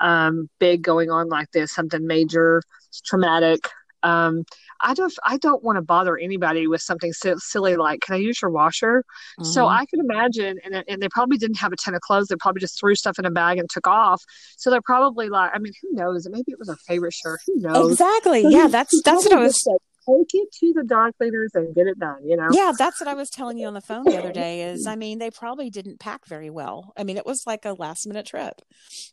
um 0.00 0.48
big 0.58 0.82
going 0.82 1.10
on 1.10 1.28
like 1.28 1.50
this, 1.52 1.72
something 1.72 2.06
major, 2.06 2.62
traumatic. 3.04 3.60
Um, 4.02 4.44
I 4.80 4.94
don't 4.94 5.12
I 5.24 5.38
don't 5.38 5.62
want 5.62 5.76
to 5.76 5.82
bother 5.82 6.16
anybody 6.16 6.66
with 6.66 6.80
something 6.82 7.12
si- 7.12 7.34
silly 7.38 7.76
like 7.76 8.00
can 8.00 8.14
I 8.14 8.18
use 8.18 8.40
your 8.40 8.50
washer? 8.50 9.04
So 9.42 9.66
Mhm. 9.66 9.70
I 9.80 9.86
can 9.86 10.00
imagine 10.00 10.58
and 10.64 10.84
and 10.88 11.02
they 11.02 11.08
probably 11.08 11.36
didn't 11.38 11.58
have 11.58 11.72
a 11.72 11.76
ton 11.76 11.94
of 11.94 12.00
clothes. 12.00 12.28
They 12.28 12.36
probably 12.36 12.60
just 12.60 12.78
threw 12.78 12.94
stuff 12.94 13.18
in 13.18 13.24
a 13.24 13.30
bag 13.30 13.58
and 13.58 13.68
took 13.70 13.86
off. 13.86 14.22
So 14.56 14.70
they're 14.70 14.82
probably 14.82 15.28
like 15.28 15.50
I 15.54 15.58
mean 15.58 15.72
who 15.82 15.92
knows? 15.92 16.28
Maybe 16.30 16.52
it 16.52 16.58
was 16.58 16.68
her 16.68 16.76
favorite 16.86 17.12
shirt. 17.14 17.40
Who 17.46 17.56
knows? 17.60 17.90
Exactly. 17.92 18.42
So 18.42 18.48
Yeah, 18.50 18.68
that's 18.68 19.02
that's 19.02 19.24
what 19.24 19.32
I 19.32 19.40
was 19.40 19.62
said, 19.62 19.78
take 20.08 20.28
it 20.32 20.52
to 20.60 20.72
the 20.74 20.84
dog 20.84 21.12
cleaners 21.18 21.50
and 21.54 21.74
get 21.74 21.86
it 21.86 21.98
done, 21.98 22.18
you 22.24 22.36
know? 22.36 22.48
Yeah, 22.52 22.72
that's 22.76 23.00
what 23.00 23.08
I 23.08 23.14
was 23.14 23.30
telling 23.30 23.58
you 23.58 23.66
on 23.66 23.74
the 23.74 23.80
phone 23.80 24.04
the 24.04 24.16
other 24.16 24.32
day 24.32 24.62
is 24.62 24.86
I 24.86 24.96
mean, 24.96 25.18
they 25.18 25.30
probably 25.30 25.70
didn't 25.70 26.00
pack 26.00 26.26
very 26.26 26.50
well. 26.50 26.92
I 26.96 27.04
mean, 27.04 27.16
it 27.16 27.26
was 27.26 27.42
like 27.46 27.64
a 27.64 27.72
last 27.72 28.06
minute 28.06 28.26
trip. 28.26 28.60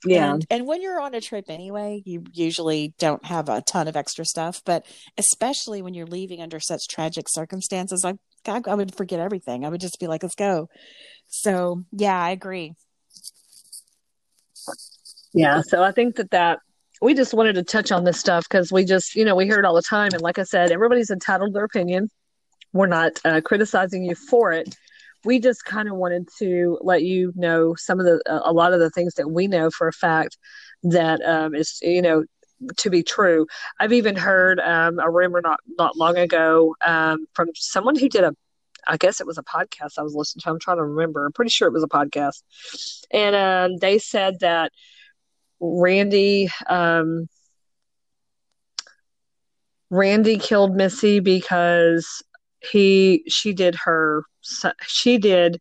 Yeah. 0.06 0.34
And 0.34 0.46
and 0.50 0.68
when 0.68 0.82
you're 0.82 1.00
on 1.00 1.14
a 1.14 1.22
trip 1.22 1.46
anyway, 1.50 2.02
you 2.06 2.24
usually 2.34 2.94
don't 2.98 3.26
have 3.26 3.50
a 3.50 3.62
ton 3.62 3.88
of 3.88 3.96
extra 3.96 4.26
stuff, 4.26 4.62
but 4.66 4.86
especially 5.18 5.82
when 5.82 5.94
you're 5.94 6.08
leaving 6.08 6.42
under 6.42 6.60
such 6.60 6.88
tragic 6.88 7.26
circumstances, 7.30 8.04
I 8.06 8.14
I, 8.48 8.62
I 8.68 8.76
would 8.76 8.96
forget 8.96 9.20
everything. 9.20 9.66
I 9.66 9.70
would 9.70 9.82
just 9.82 10.00
be 10.00 10.08
like, 10.08 10.24
"Let's 10.24 10.36
go." 10.36 10.70
So, 11.28 11.84
yeah, 11.92 12.22
I 12.22 12.30
agree. 12.30 12.74
Yeah, 15.34 15.62
so 15.62 15.84
I 15.84 15.92
think 15.92 16.16
that 16.16 16.32
that 16.32 16.60
we 17.02 17.14
just 17.14 17.34
wanted 17.34 17.54
to 17.56 17.64
touch 17.64 17.92
on 17.92 18.04
this 18.04 18.20
stuff 18.20 18.48
because 18.50 18.72
we 18.72 18.86
just, 18.86 19.16
you 19.16 19.26
know, 19.26 19.36
we 19.36 19.46
hear 19.46 19.60
it 19.60 19.66
all 19.66 19.76
the 19.76 19.82
time, 19.82 20.10
and 20.14 20.22
like 20.22 20.40
I 20.40 20.44
said, 20.44 20.72
everybody's 20.72 21.10
entitled 21.10 21.54
their 21.54 21.66
opinion. 21.66 22.10
We're 22.74 22.88
not 22.88 23.20
uh, 23.24 23.42
criticizing 23.44 24.04
you 24.04 24.16
for 24.16 24.52
it. 24.52 24.76
We 25.24 25.40
just 25.40 25.66
kind 25.66 25.88
of 25.88 25.96
wanted 25.96 26.28
to 26.40 26.78
let 26.82 27.04
you 27.04 27.34
know 27.36 27.74
some 27.76 28.00
of 28.00 28.06
the, 28.06 28.22
a 28.28 28.52
lot 28.52 28.74
of 28.74 28.80
the 28.80 28.90
things 28.90 29.16
that 29.16 29.30
we 29.30 29.48
know 29.48 29.72
for 29.72 29.88
a 29.88 29.94
fact 29.94 30.38
that 30.84 31.22
um, 31.26 31.56
is, 31.56 31.80
you 31.82 32.02
know, 32.02 32.26
to 32.78 32.90
be 32.90 33.04
true. 33.04 33.48
I've 33.80 33.94
even 33.94 34.16
heard 34.16 34.60
um, 34.60 35.00
a 35.00 35.10
rumor 35.10 35.42
not 35.42 35.60
not 35.78 35.98
long 35.98 36.18
ago 36.18 36.76
um, 36.86 37.26
from 37.34 37.50
someone 37.56 37.98
who 37.98 38.10
did 38.10 38.24
a 38.24 38.36
I 38.88 38.98
guess 38.98 39.20
it 39.20 39.28
was 39.28 39.38
a 39.38 39.44
podcast 39.44 39.98
I 39.98 40.04
was 40.04 40.14
listening 40.14 40.42
to. 40.42 40.50
I'm 40.50 40.60
trying 40.60 40.78
to 40.78 40.86
remember. 40.86 41.26
I'm 41.26 41.34
pretty 41.34 41.50
sure 41.50 41.68
it 41.68 41.74
was 41.74 41.84
a 41.84 41.88
podcast. 41.88 42.44
And 43.12 43.36
um, 43.36 43.78
they 43.78 43.98
said 43.98 44.40
that 44.42 44.72
Randy 45.60 46.50
um, 46.68 47.28
Randy 49.90 50.38
killed 50.38 50.76
Missy 50.76 51.20
because 51.20 52.24
he 52.60 53.24
she 53.28 53.54
did 53.54 53.76
her 53.76 54.24
she 54.88 55.18
did 55.18 55.60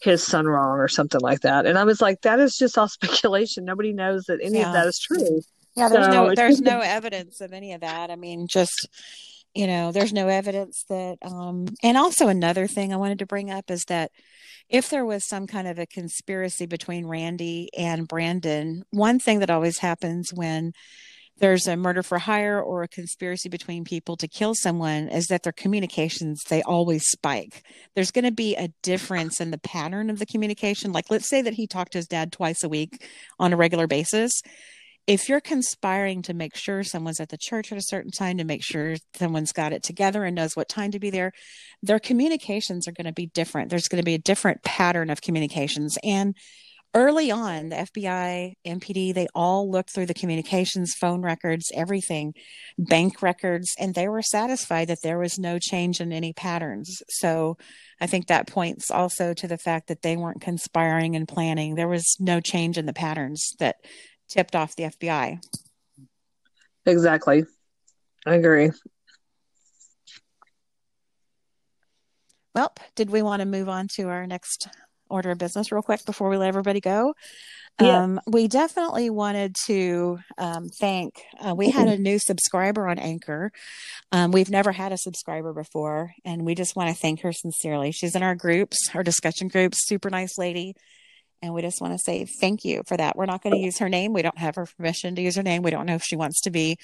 his 0.00 0.22
son 0.22 0.46
wrong 0.46 0.78
or 0.78 0.88
something 0.88 1.20
like 1.20 1.40
that. 1.40 1.66
And 1.66 1.78
I 1.78 1.84
was 1.84 2.00
like, 2.00 2.20
that 2.22 2.38
is 2.38 2.56
just 2.56 2.76
all 2.78 2.88
speculation. 2.88 3.64
Nobody 3.64 3.92
knows 3.92 4.24
that 4.24 4.40
any 4.42 4.58
Yeah. 4.58 4.66
of 4.68 4.72
that 4.72 4.86
is 4.86 4.98
true. 4.98 5.42
Yeah, 5.74 5.88
there's 5.88 6.06
So 6.06 6.12
no 6.12 6.34
there's 6.34 6.60
no 6.62 6.80
evidence 6.80 7.40
of 7.40 7.52
any 7.52 7.72
of 7.72 7.80
that. 7.82 8.10
I 8.10 8.16
mean, 8.16 8.46
just 8.46 8.88
you 9.56 9.66
know, 9.66 9.90
there's 9.90 10.12
no 10.12 10.28
evidence 10.28 10.84
that 10.88 11.16
um 11.22 11.66
and 11.82 11.96
also 11.96 12.28
another 12.28 12.66
thing 12.66 12.92
I 12.92 12.96
wanted 12.96 13.20
to 13.20 13.26
bring 13.26 13.50
up 13.50 13.70
is 13.70 13.84
that 13.84 14.10
if 14.68 14.90
there 14.90 15.04
was 15.04 15.26
some 15.26 15.46
kind 15.46 15.68
of 15.68 15.78
a 15.78 15.86
conspiracy 15.86 16.66
between 16.66 17.06
Randy 17.06 17.70
and 17.76 18.08
Brandon, 18.08 18.82
one 18.90 19.18
thing 19.18 19.38
that 19.38 19.50
always 19.50 19.78
happens 19.78 20.32
when 20.34 20.72
there's 21.38 21.66
a 21.66 21.76
murder 21.76 22.02
for 22.02 22.18
hire 22.18 22.60
or 22.60 22.82
a 22.82 22.88
conspiracy 22.88 23.48
between 23.48 23.84
people 23.84 24.16
to 24.16 24.28
kill 24.28 24.54
someone 24.54 25.08
is 25.08 25.26
that 25.26 25.42
their 25.42 25.52
communications 25.52 26.42
they 26.48 26.62
always 26.62 27.04
spike. 27.06 27.62
There's 27.94 28.10
going 28.10 28.24
to 28.24 28.32
be 28.32 28.56
a 28.56 28.72
difference 28.82 29.40
in 29.40 29.50
the 29.50 29.58
pattern 29.58 30.10
of 30.10 30.18
the 30.18 30.26
communication. 30.26 30.92
Like 30.92 31.10
let's 31.10 31.28
say 31.28 31.42
that 31.42 31.54
he 31.54 31.66
talked 31.66 31.92
to 31.92 31.98
his 31.98 32.08
dad 32.08 32.32
twice 32.32 32.62
a 32.62 32.68
week 32.68 33.06
on 33.38 33.52
a 33.52 33.56
regular 33.56 33.86
basis 33.86 34.42
if 35.06 35.28
you're 35.28 35.40
conspiring 35.40 36.22
to 36.22 36.34
make 36.34 36.56
sure 36.56 36.82
someone's 36.82 37.20
at 37.20 37.28
the 37.28 37.38
church 37.38 37.70
at 37.70 37.78
a 37.78 37.82
certain 37.82 38.10
time 38.10 38.38
to 38.38 38.44
make 38.44 38.64
sure 38.64 38.96
someone's 39.14 39.52
got 39.52 39.72
it 39.72 39.82
together 39.82 40.24
and 40.24 40.34
knows 40.34 40.56
what 40.56 40.68
time 40.68 40.90
to 40.90 40.98
be 40.98 41.10
there 41.10 41.32
their 41.82 41.98
communications 41.98 42.88
are 42.88 42.92
going 42.92 43.06
to 43.06 43.12
be 43.12 43.26
different. 43.26 43.70
There's 43.70 43.88
going 43.88 44.00
to 44.00 44.06
be 44.06 44.14
a 44.14 44.18
different 44.18 44.62
pattern 44.62 45.10
of 45.10 45.20
communications. 45.20 45.96
And 46.02 46.34
early 46.94 47.30
on 47.30 47.68
the 47.68 47.76
fbi 47.76 48.54
mpd 48.64 49.12
they 49.12 49.26
all 49.34 49.70
looked 49.70 49.92
through 49.92 50.06
the 50.06 50.14
communications 50.14 50.94
phone 50.94 51.20
records 51.20 51.70
everything 51.74 52.32
bank 52.78 53.20
records 53.20 53.74
and 53.78 53.94
they 53.94 54.08
were 54.08 54.22
satisfied 54.22 54.86
that 54.88 55.02
there 55.02 55.18
was 55.18 55.36
no 55.36 55.58
change 55.58 56.00
in 56.00 56.12
any 56.12 56.32
patterns. 56.32 57.02
So 57.08 57.58
i 58.00 58.06
think 58.06 58.28
that 58.28 58.46
points 58.46 58.90
also 58.90 59.34
to 59.34 59.48
the 59.48 59.58
fact 59.58 59.88
that 59.88 60.02
they 60.02 60.16
weren't 60.16 60.40
conspiring 60.40 61.16
and 61.16 61.28
planning. 61.28 61.74
There 61.74 61.88
was 61.88 62.16
no 62.18 62.40
change 62.40 62.78
in 62.78 62.86
the 62.86 62.92
patterns 62.92 63.54
that 63.58 63.76
tipped 64.28 64.54
off 64.56 64.76
the 64.76 64.84
fbi 64.84 65.40
Exactly. 66.84 67.44
I 68.24 68.34
agree. 68.34 68.70
well 72.54 72.72
did 72.94 73.10
we 73.10 73.22
want 73.22 73.40
to 73.40 73.46
move 73.46 73.68
on 73.68 73.88
to 73.96 74.08
our 74.08 74.26
next 74.26 74.68
order 75.08 75.30
of 75.30 75.38
business 75.38 75.70
real 75.70 75.82
quick 75.82 76.04
before 76.04 76.28
we 76.28 76.36
let 76.36 76.48
everybody 76.48 76.80
go 76.80 77.14
Yeah. 77.80 78.02
Um, 78.02 78.20
we 78.26 78.48
definitely 78.48 79.10
wanted 79.10 79.54
to 79.66 80.18
um, 80.38 80.68
thank. 80.70 81.22
Uh, 81.38 81.54
we 81.54 81.70
had 81.70 81.88
a 81.88 81.98
new 82.08 82.18
subscriber 82.18 82.88
on 82.88 82.98
Anchor. 82.98 83.52
Um, 84.12 84.32
we've 84.32 84.48
never 84.50 84.72
had 84.72 84.92
a 84.92 84.96
subscriber 84.98 85.52
before, 85.52 86.12
and 86.24 86.46
we 86.46 86.54
just 86.54 86.74
want 86.74 86.88
to 86.88 86.96
thank 86.96 87.20
her 87.20 87.32
sincerely. 87.32 87.92
She's 87.92 88.16
in 88.16 88.22
our 88.22 88.34
groups, 88.34 88.78
our 88.94 89.02
discussion 89.02 89.48
groups. 89.48 89.86
Super 89.86 90.08
nice 90.08 90.38
lady, 90.38 90.74
and 91.42 91.54
we 91.54 91.62
just 91.62 91.80
want 91.80 91.94
to 91.94 91.98
say 91.98 92.26
thank 92.40 92.64
you 92.64 92.82
for 92.86 92.96
that. 92.96 93.16
We're 93.16 93.26
not 93.26 93.42
going 93.42 93.54
to 93.54 93.60
use 93.60 93.78
her 93.78 93.88
name. 93.88 94.12
We 94.12 94.22
don't 94.22 94.38
have 94.38 94.56
her 94.56 94.66
permission 94.66 95.14
to 95.16 95.22
use 95.22 95.36
her 95.36 95.42
name. 95.42 95.62
We 95.62 95.70
don't 95.70 95.86
know 95.86 95.94
if 95.94 96.02
she 96.02 96.16
wants 96.16 96.40
to 96.42 96.50
be 96.50 96.76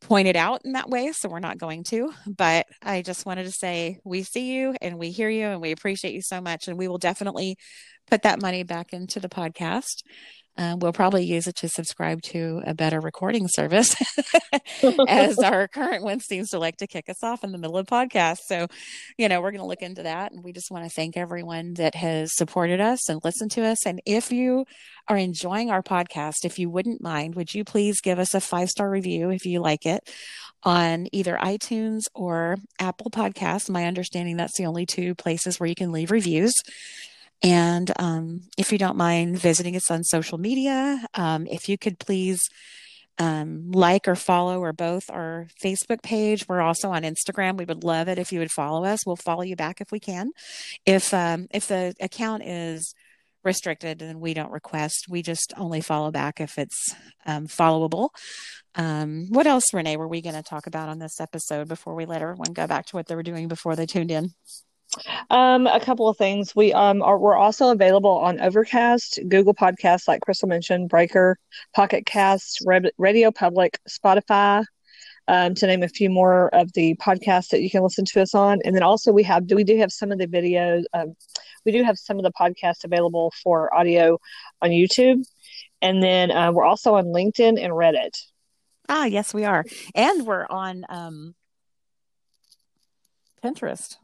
pointed 0.00 0.36
out 0.36 0.62
in 0.64 0.72
that 0.72 0.88
way, 0.88 1.12
so 1.12 1.28
we're 1.28 1.40
not 1.40 1.58
going 1.58 1.84
to. 1.84 2.12
But 2.26 2.66
I 2.82 3.02
just 3.02 3.26
wanted 3.26 3.44
to 3.44 3.52
say 3.52 3.98
we 4.04 4.22
see 4.22 4.52
you 4.54 4.74
and 4.80 4.98
we 4.98 5.10
hear 5.10 5.28
you, 5.28 5.46
and 5.46 5.60
we 5.60 5.72
appreciate 5.72 6.14
you 6.14 6.22
so 6.22 6.40
much, 6.40 6.68
and 6.68 6.78
we 6.78 6.88
will 6.88 6.98
definitely 6.98 7.56
put 8.10 8.22
that 8.22 8.42
money 8.42 8.62
back 8.62 8.92
into 8.92 9.20
the 9.20 9.28
podcast. 9.28 10.02
Um, 10.60 10.78
we'll 10.80 10.92
probably 10.92 11.24
use 11.24 11.46
it 11.46 11.56
to 11.56 11.68
subscribe 11.68 12.20
to 12.22 12.60
a 12.66 12.74
better 12.74 13.00
recording 13.00 13.48
service, 13.48 13.96
as 15.08 15.38
our 15.42 15.68
current 15.68 16.02
one 16.02 16.20
seems 16.20 16.50
to 16.50 16.58
like 16.58 16.76
to 16.78 16.86
kick 16.86 17.08
us 17.08 17.22
off 17.22 17.44
in 17.44 17.52
the 17.52 17.56
middle 17.56 17.78
of 17.78 17.86
podcast. 17.86 18.38
So, 18.46 18.66
you 19.16 19.28
know, 19.28 19.40
we're 19.40 19.52
going 19.52 19.62
to 19.62 19.66
look 19.66 19.80
into 19.80 20.02
that. 20.02 20.32
And 20.32 20.44
we 20.44 20.52
just 20.52 20.70
want 20.70 20.84
to 20.84 20.90
thank 20.90 21.16
everyone 21.16 21.74
that 21.74 21.94
has 21.94 22.36
supported 22.36 22.80
us 22.80 23.08
and 23.08 23.24
listened 23.24 23.52
to 23.52 23.64
us. 23.64 23.86
And 23.86 24.02
if 24.04 24.32
you 24.32 24.66
are 25.08 25.16
enjoying 25.16 25.70
our 25.70 25.82
podcast, 25.82 26.44
if 26.44 26.58
you 26.58 26.68
wouldn't 26.68 27.00
mind, 27.00 27.36
would 27.36 27.54
you 27.54 27.64
please 27.64 28.00
give 28.02 28.18
us 28.18 28.34
a 28.34 28.40
five 28.40 28.68
star 28.68 28.90
review 28.90 29.30
if 29.30 29.46
you 29.46 29.60
like 29.60 29.86
it 29.86 30.10
on 30.62 31.06
either 31.12 31.38
iTunes 31.40 32.02
or 32.14 32.56
Apple 32.78 33.10
Podcasts? 33.10 33.70
My 33.70 33.86
understanding 33.86 34.36
that's 34.36 34.58
the 34.58 34.66
only 34.66 34.84
two 34.84 35.14
places 35.14 35.58
where 35.58 35.68
you 35.68 35.74
can 35.74 35.92
leave 35.92 36.10
reviews. 36.10 36.52
And 37.42 37.90
um, 37.98 38.42
if 38.58 38.70
you 38.70 38.78
don't 38.78 38.96
mind 38.96 39.38
visiting 39.38 39.76
us 39.76 39.90
on 39.90 40.04
social 40.04 40.38
media, 40.38 41.06
um, 41.14 41.46
if 41.46 41.68
you 41.68 41.78
could 41.78 41.98
please 41.98 42.40
um, 43.20 43.70
like 43.70 44.08
or 44.08 44.16
follow 44.16 44.60
or 44.60 44.72
both 44.72 45.10
our 45.10 45.46
Facebook 45.62 46.02
page. 46.02 46.48
We're 46.48 46.62
also 46.62 46.90
on 46.90 47.02
Instagram. 47.02 47.58
We 47.58 47.66
would 47.66 47.84
love 47.84 48.08
it 48.08 48.18
if 48.18 48.32
you 48.32 48.38
would 48.38 48.50
follow 48.50 48.84
us. 48.84 49.04
We'll 49.04 49.16
follow 49.16 49.42
you 49.42 49.56
back 49.56 49.82
if 49.82 49.92
we 49.92 50.00
can. 50.00 50.30
If 50.86 51.12
um, 51.12 51.46
if 51.50 51.68
the 51.68 51.94
account 52.00 52.44
is 52.44 52.94
restricted 53.44 54.00
and 54.00 54.20
we 54.20 54.32
don't 54.32 54.50
request, 54.50 55.06
we 55.08 55.22
just 55.22 55.52
only 55.56 55.82
follow 55.82 56.10
back 56.10 56.40
if 56.40 56.58
it's 56.58 56.94
um, 57.26 57.46
followable. 57.46 58.08
Um, 58.74 59.26
what 59.28 59.46
else, 59.46 59.64
Renee, 59.74 59.96
were 59.96 60.08
we 60.08 60.22
going 60.22 60.34
to 60.34 60.42
talk 60.42 60.66
about 60.66 60.88
on 60.88 60.98
this 60.98 61.20
episode 61.20 61.68
before 61.68 61.94
we 61.94 62.06
let 62.06 62.22
everyone 62.22 62.52
go 62.52 62.66
back 62.66 62.86
to 62.86 62.96
what 62.96 63.06
they 63.06 63.14
were 63.14 63.22
doing 63.22 63.48
before 63.48 63.76
they 63.76 63.86
tuned 63.86 64.10
in? 64.10 64.32
Um, 65.30 65.66
a 65.66 65.80
couple 65.80 66.08
of 66.08 66.16
things. 66.16 66.54
We 66.54 66.72
um 66.72 67.02
are 67.02 67.18
we're 67.18 67.36
also 67.36 67.70
available 67.70 68.10
on 68.10 68.40
Overcast, 68.40 69.20
Google 69.28 69.54
Podcasts, 69.54 70.08
like 70.08 70.22
Crystal 70.22 70.48
mentioned, 70.48 70.88
Breaker, 70.88 71.38
Pocket 71.74 72.06
Casts, 72.06 72.58
Radio 72.98 73.30
Public, 73.30 73.78
Spotify, 73.88 74.64
um, 75.28 75.54
to 75.54 75.66
name 75.66 75.82
a 75.82 75.88
few 75.88 76.10
more 76.10 76.52
of 76.54 76.72
the 76.72 76.96
podcasts 76.96 77.48
that 77.48 77.62
you 77.62 77.70
can 77.70 77.82
listen 77.82 78.04
to 78.04 78.20
us 78.20 78.34
on. 78.34 78.58
And 78.64 78.74
then 78.74 78.82
also 78.82 79.12
we 79.12 79.22
have 79.22 79.44
we 79.50 79.64
do 79.64 79.78
have 79.78 79.92
some 79.92 80.10
of 80.10 80.18
the 80.18 80.26
videos. 80.26 80.82
Um, 80.92 81.14
we 81.64 81.72
do 81.72 81.82
have 81.84 81.98
some 81.98 82.18
of 82.18 82.24
the 82.24 82.32
podcasts 82.32 82.84
available 82.84 83.32
for 83.42 83.72
audio 83.74 84.18
on 84.60 84.70
YouTube, 84.70 85.22
and 85.80 86.02
then 86.02 86.30
uh, 86.30 86.50
we're 86.52 86.64
also 86.64 86.94
on 86.94 87.06
LinkedIn 87.06 87.62
and 87.62 87.72
Reddit. 87.72 88.16
Ah, 88.88 89.04
yes, 89.04 89.32
we 89.32 89.44
are. 89.44 89.64
And 89.94 90.26
we're 90.26 90.46
on 90.50 90.84
um, 90.88 91.34
Pinterest. 93.44 93.96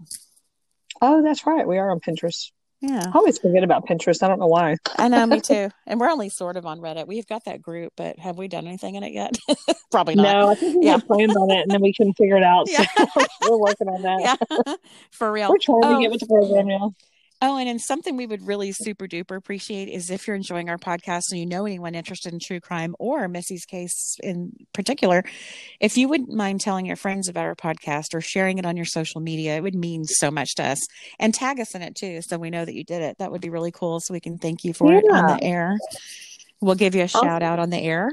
Oh, 1.02 1.22
that's 1.22 1.46
right. 1.46 1.66
We 1.66 1.78
are 1.78 1.90
on 1.90 2.00
Pinterest. 2.00 2.50
Yeah. 2.82 3.02
I 3.06 3.16
always 3.16 3.38
forget 3.38 3.64
about 3.64 3.86
Pinterest. 3.86 4.22
I 4.22 4.28
don't 4.28 4.38
know 4.38 4.46
why. 4.46 4.76
I 4.96 5.08
know, 5.08 5.24
me 5.26 5.40
too. 5.42 5.70
And 5.86 5.98
we're 5.98 6.10
only 6.10 6.28
sort 6.28 6.56
of 6.56 6.66
on 6.66 6.78
Reddit. 6.80 7.06
We've 7.06 7.26
got 7.26 7.44
that 7.46 7.62
group, 7.62 7.94
but 7.96 8.18
have 8.18 8.36
we 8.36 8.48
done 8.48 8.66
anything 8.66 8.96
in 8.96 9.02
it 9.02 9.12
yet? 9.12 9.36
Probably 9.90 10.14
not. 10.14 10.22
No, 10.22 10.48
I 10.50 10.54
think 10.54 10.78
we 10.78 10.86
Yeah. 10.86 10.92
had 10.92 11.06
plans 11.06 11.34
on 11.36 11.50
it 11.50 11.62
and 11.62 11.70
then 11.70 11.80
we 11.80 11.92
couldn't 11.94 12.14
figure 12.14 12.36
it 12.36 12.42
out. 12.42 12.66
Yeah. 12.70 12.84
So 13.42 13.50
we're 13.52 13.58
working 13.60 13.88
on 13.88 14.02
that. 14.02 14.20
Yeah, 14.66 14.74
for 15.12 15.30
real. 15.30 15.48
We're 15.50 15.58
trying 15.58 15.80
Oh. 15.84 15.94
to 15.96 16.00
get 16.00 16.06
um, 16.06 16.12
with 16.12 16.20
the 16.20 16.26
program 16.26 16.66
now. 16.66 16.94
Oh, 17.42 17.58
and 17.58 17.68
then 17.68 17.78
something 17.78 18.16
we 18.16 18.26
would 18.26 18.46
really 18.46 18.72
super 18.72 19.06
duper 19.06 19.36
appreciate 19.36 19.88
is 19.88 20.10
if 20.10 20.26
you're 20.26 20.36
enjoying 20.36 20.70
our 20.70 20.78
podcast 20.78 21.24
and 21.30 21.38
you 21.38 21.44
know 21.44 21.66
anyone 21.66 21.94
interested 21.94 22.32
in 22.32 22.38
true 22.38 22.60
crime 22.60 22.96
or 22.98 23.28
Missy's 23.28 23.66
case 23.66 24.16
in 24.22 24.52
particular, 24.72 25.22
if 25.78 25.98
you 25.98 26.08
wouldn't 26.08 26.32
mind 26.32 26.62
telling 26.62 26.86
your 26.86 26.96
friends 26.96 27.28
about 27.28 27.44
our 27.44 27.54
podcast 27.54 28.14
or 28.14 28.22
sharing 28.22 28.56
it 28.56 28.64
on 28.64 28.74
your 28.76 28.86
social 28.86 29.20
media, 29.20 29.56
it 29.56 29.62
would 29.62 29.74
mean 29.74 30.04
so 30.04 30.30
much 30.30 30.54
to 30.54 30.64
us. 30.64 30.80
And 31.18 31.34
tag 31.34 31.60
us 31.60 31.74
in 31.74 31.82
it 31.82 31.94
too, 31.94 32.22
so 32.22 32.38
we 32.38 32.48
know 32.48 32.64
that 32.64 32.74
you 32.74 32.84
did 32.84 33.02
it. 33.02 33.18
That 33.18 33.30
would 33.30 33.42
be 33.42 33.50
really 33.50 33.72
cool. 33.72 34.00
So 34.00 34.14
we 34.14 34.20
can 34.20 34.38
thank 34.38 34.64
you 34.64 34.72
for 34.72 34.92
it 34.94 35.04
on 35.12 35.26
the 35.26 35.44
air. 35.44 35.76
We'll 36.62 36.74
give 36.74 36.94
you 36.94 37.02
a 37.02 37.08
shout 37.08 37.42
out 37.42 37.58
on 37.58 37.68
the 37.68 37.78
air. 37.78 38.10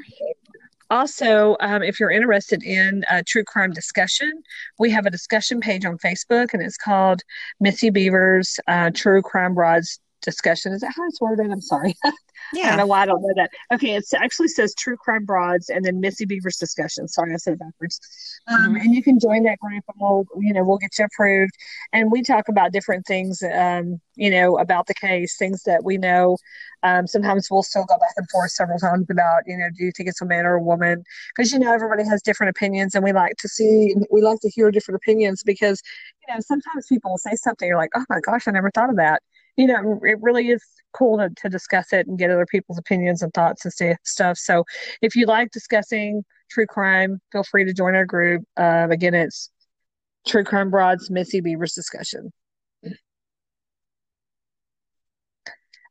Also, 0.93 1.57
um, 1.59 1.81
if 1.81 1.99
you're 1.99 2.11
interested 2.11 2.61
in 2.61 3.03
uh, 3.09 3.23
true 3.25 3.43
crime 3.43 3.71
discussion, 3.71 4.31
we 4.77 4.91
have 4.91 5.07
a 5.07 5.09
discussion 5.09 5.59
page 5.59 5.85
on 5.85 5.97
Facebook 5.97 6.53
and 6.53 6.61
it's 6.61 6.77
called 6.77 7.23
Missy 7.59 7.89
Beaver's 7.89 8.59
uh, 8.67 8.91
True 8.93 9.23
Crime 9.23 9.55
Broads 9.55 9.99
Discussion. 10.23 10.73
Is 10.73 10.81
that 10.81 10.93
how 10.95 11.05
it's 11.07 11.21
worded? 11.21 11.51
I'm 11.51 11.61
sorry. 11.61 11.95
Yeah. 12.51 12.65
I 12.65 12.69
don't 12.69 12.77
know 12.77 12.87
why 12.87 13.01
I 13.03 13.05
don't 13.05 13.21
know 13.21 13.33
that. 13.35 13.51
Okay, 13.73 13.95
it 13.95 14.05
actually 14.15 14.47
says 14.49 14.73
True 14.75 14.97
Crime 14.97 15.25
Broads 15.25 15.69
and 15.69 15.83
then 15.85 15.99
Missy 15.99 16.25
Beaver's 16.25 16.57
Discussion. 16.57 17.07
Sorry, 17.07 17.33
I 17.33 17.37
said 17.37 17.53
it 17.53 17.59
backwards. 17.59 17.99
Um, 18.47 18.75
Mhm. 18.75 18.81
And 18.81 18.95
you 18.95 19.03
can 19.03 19.19
join 19.19 19.43
that 19.43 19.59
group, 19.59 19.83
and 19.87 19.97
we'll, 19.99 20.25
you 20.39 20.53
know, 20.53 20.63
we'll 20.63 20.77
get 20.77 20.97
you 20.99 21.05
approved. 21.05 21.53
And 21.93 22.11
we 22.11 22.21
talk 22.23 22.47
about 22.49 22.71
different 22.71 23.05
things, 23.05 23.41
um, 23.53 23.99
you 24.15 24.29
know, 24.29 24.57
about 24.57 24.87
the 24.87 24.93
case, 24.93 25.37
things 25.37 25.63
that 25.63 25.83
we 25.83 25.97
know. 25.97 26.37
Um, 26.83 27.07
sometimes 27.07 27.47
we'll 27.49 27.63
still 27.63 27.85
go 27.85 27.97
back 27.99 28.13
and 28.17 28.29
forth 28.29 28.51
several 28.51 28.77
times 28.79 29.07
about, 29.09 29.43
you 29.47 29.57
know, 29.57 29.69
do 29.77 29.85
you 29.85 29.91
think 29.95 30.09
it's 30.09 30.21
a 30.21 30.25
man 30.25 30.45
or 30.45 30.55
a 30.55 30.61
woman? 30.61 31.03
Because 31.35 31.51
you 31.51 31.59
know 31.59 31.73
everybody 31.73 32.03
has 32.03 32.21
different 32.21 32.49
opinions, 32.49 32.95
and 32.95 33.03
we 33.03 33.13
like 33.13 33.35
to 33.37 33.47
see, 33.47 33.95
we 34.11 34.21
like 34.21 34.39
to 34.41 34.49
hear 34.49 34.71
different 34.71 34.97
opinions 34.97 35.43
because, 35.43 35.81
you 36.27 36.33
know, 36.33 36.39
sometimes 36.41 36.87
people 36.87 37.11
will 37.11 37.17
say 37.17 37.35
something, 37.35 37.67
you're 37.67 37.77
like, 37.77 37.91
oh 37.95 38.05
my 38.09 38.19
gosh, 38.19 38.47
I 38.47 38.51
never 38.51 38.71
thought 38.71 38.89
of 38.89 38.97
that 38.97 39.21
you 39.57 39.67
know, 39.67 39.99
it 40.03 40.17
really 40.21 40.49
is 40.49 40.63
cool 40.93 41.17
to, 41.17 41.29
to 41.37 41.49
discuss 41.49 41.93
it 41.93 42.07
and 42.07 42.17
get 42.17 42.31
other 42.31 42.45
people's 42.45 42.77
opinions 42.77 43.21
and 43.21 43.33
thoughts 43.33 43.65
and 43.65 43.73
sta- 43.73 43.95
stuff. 44.03 44.37
So 44.37 44.63
if 45.01 45.15
you 45.15 45.25
like 45.25 45.51
discussing 45.51 46.23
true 46.49 46.65
crime, 46.65 47.19
feel 47.31 47.43
free 47.43 47.65
to 47.65 47.73
join 47.73 47.95
our 47.95 48.05
group. 48.05 48.43
Um, 48.57 48.91
again, 48.91 49.13
it's 49.13 49.49
True 50.25 50.43
Crime 50.43 50.69
Broads, 50.69 51.09
Missy 51.09 51.41
Beaver's 51.41 51.73
discussion. 51.73 52.31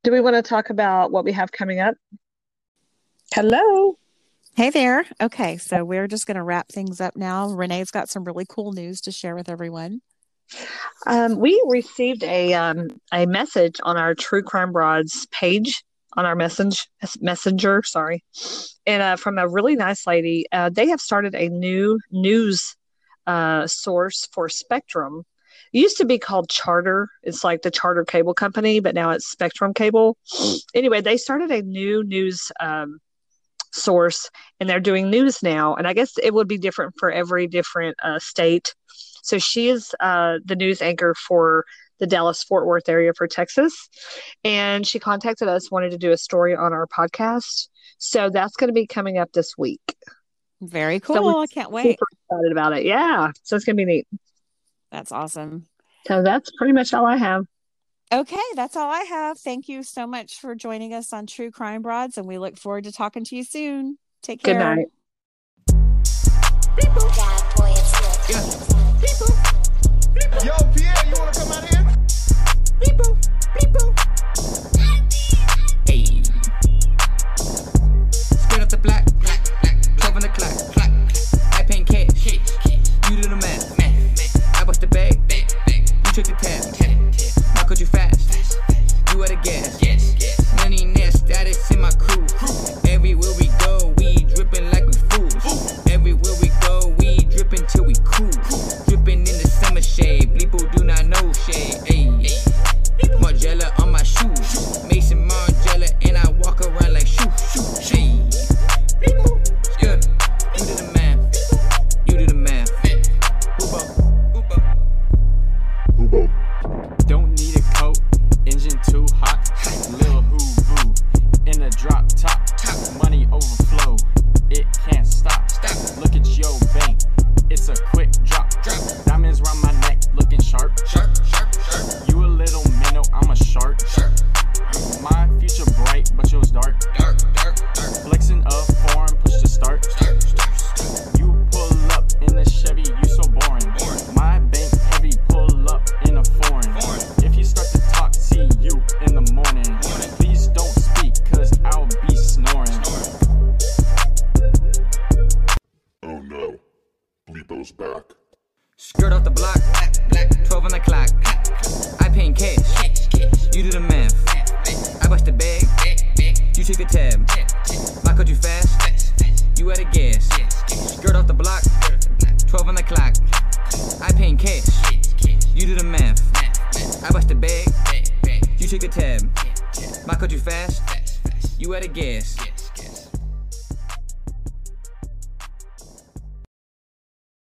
Do 0.05 0.11
we 0.11 0.21
want 0.21 0.35
to 0.35 0.43
talk 0.43 0.71
about 0.71 1.13
what 1.13 1.25
we 1.25 1.33
have 1.33 1.53
coming 1.53 1.79
up? 1.79 1.95
Hello. 3.35 3.97
Hey 4.57 4.71
there. 4.71 5.05
Okay, 5.21 5.57
so 5.57 5.85
we're 5.85 6.09
just 6.09 6.27
going 6.27 6.37
to 6.37 6.43
wrap 6.43 6.69
things 6.69 7.01
up 7.01 7.17
now. 7.17 7.49
Renee's 7.49 7.91
got 7.91 8.09
some 8.09 8.25
really 8.25 8.45
cool 8.49 8.73
news 8.73 9.01
to 9.03 9.13
share 9.13 9.35
with 9.35 9.49
everyone. 9.49 10.01
Um, 11.07 11.39
we 11.39 11.61
received 11.69 12.23
a 12.23 12.55
um, 12.55 12.89
a 13.13 13.27
message 13.27 13.81
on 13.83 13.97
our 13.97 14.15
True 14.15 14.43
Crime 14.43 14.73
Broads 14.73 15.27
page 15.33 15.83
on 16.17 16.27
our 16.27 16.37
message 16.37 16.89
messenger, 17.21 17.83
sorry, 17.85 18.23
and 18.87 19.03
uh, 19.03 19.17
from 19.17 19.39
a 19.39 19.49
really 19.49 19.77
nice 19.77 20.07
lady. 20.07 20.47
Uh, 20.53 20.69
they 20.69 20.89
have 20.89 21.01
started 21.01 21.35
a 21.35 21.49
new 21.49 21.99
news 22.11 22.77
uh, 23.27 23.67
source 23.67 24.29
for 24.33 24.49
Spectrum. 24.49 25.25
It 25.73 25.79
used 25.79 25.97
to 25.99 26.05
be 26.05 26.19
called 26.19 26.51
Charter. 26.51 27.09
It's 27.23 27.45
like 27.45 27.63
the 27.63 27.71
Charter 27.71 28.05
Cable 28.05 28.35
Company, 28.35 28.81
but 28.81 28.95
now 28.95 29.11
it's 29.11 29.31
Spectrum 29.31 29.73
Cable. 29.73 30.19
Anyway, 30.75 31.01
they 31.01 31.17
started 31.17 31.51
a 31.51 31.63
new 31.63 32.05
news 32.05 32.53
um, 32.61 32.99
source, 33.73 34.29
and 34.61 34.69
they're 34.69 34.81
doing 34.81 35.11
news 35.11 35.43
now. 35.43 35.75
And 35.75 35.87
I 35.87 35.95
guess 35.95 36.13
it 36.23 36.35
would 36.35 36.49
be 36.49 36.59
different 36.59 36.95
for 36.99 37.11
every 37.11 37.47
different 37.47 37.97
uh, 38.03 38.19
state. 38.19 38.75
So 39.23 39.39
she 39.39 39.69
is 39.69 39.95
uh, 40.01 40.39
the 40.45 40.57
news 40.57 40.83
anchor 40.83 41.15
for 41.15 41.65
the 41.99 42.07
Dallas 42.07 42.43
Fort 42.43 42.67
Worth 42.67 42.89
area 42.89 43.13
for 43.17 43.27
Texas. 43.27 43.89
And 44.45 44.87
she 44.87 44.99
contacted 44.99 45.49
us, 45.49 45.71
wanted 45.71 45.93
to 45.93 45.99
do 45.99 46.13
a 46.13 46.17
story 46.17 46.55
on 46.55 46.73
our 46.73 46.87
podcast. 46.87 47.69
So 47.99 48.29
that's 48.29 48.57
going 48.57 48.69
to 48.69 48.75
be 48.75 48.87
coming 48.87 49.19
up 49.19 49.33
this 49.33 49.57
week. 49.57 49.97
Very 50.61 51.01
cool. 51.01 51.23
we're 51.23 51.43
I 51.43 51.47
can't 51.47 51.71
wait. 51.71 51.85
Super 51.85 52.07
excited 52.13 52.53
about 52.53 52.73
it. 52.73 52.85
Yeah. 52.85 53.31
So 53.43 53.57
it's 53.57 53.65
going 53.65 53.77
to 53.77 53.81
be 53.81 53.85
neat. 53.85 54.07
That's 54.91 55.11
awesome. 55.11 55.67
So 56.07 56.23
that's 56.23 56.51
pretty 56.59 56.73
much 56.73 56.93
all 56.93 57.07
I 57.07 57.17
have. 57.17 57.47
Okay, 58.13 58.37
that's 58.57 58.77
all 58.77 58.91
I 58.91 59.05
have. 59.05 59.39
Thank 59.39 59.69
you 59.71 59.83
so 59.83 60.07
much 60.07 60.39
for 60.39 60.55
joining 60.55 60.93
us 60.93 61.15
on 61.15 61.27
True 61.27 61.51
Crime 61.51 61.81
Broads, 61.81 62.19
and 62.19 62.29
we 62.29 62.37
look 62.37 62.59
forward 62.59 62.85
to 62.85 62.93
talking 62.93 63.25
to 63.25 63.37
you 63.37 63.43
soon. 63.43 63.97
Take 64.23 64.43
care. 64.43 64.55
Good 64.55 64.61
care. 64.61 64.77
night. 68.51 68.59
Yo, 70.45 70.55
Pierre, 70.75 70.95
you 71.07 71.15
wanna 71.19 71.33
come 71.33 71.53
out 71.53 71.69
here? 71.69 71.85
Hey. 72.81 74.12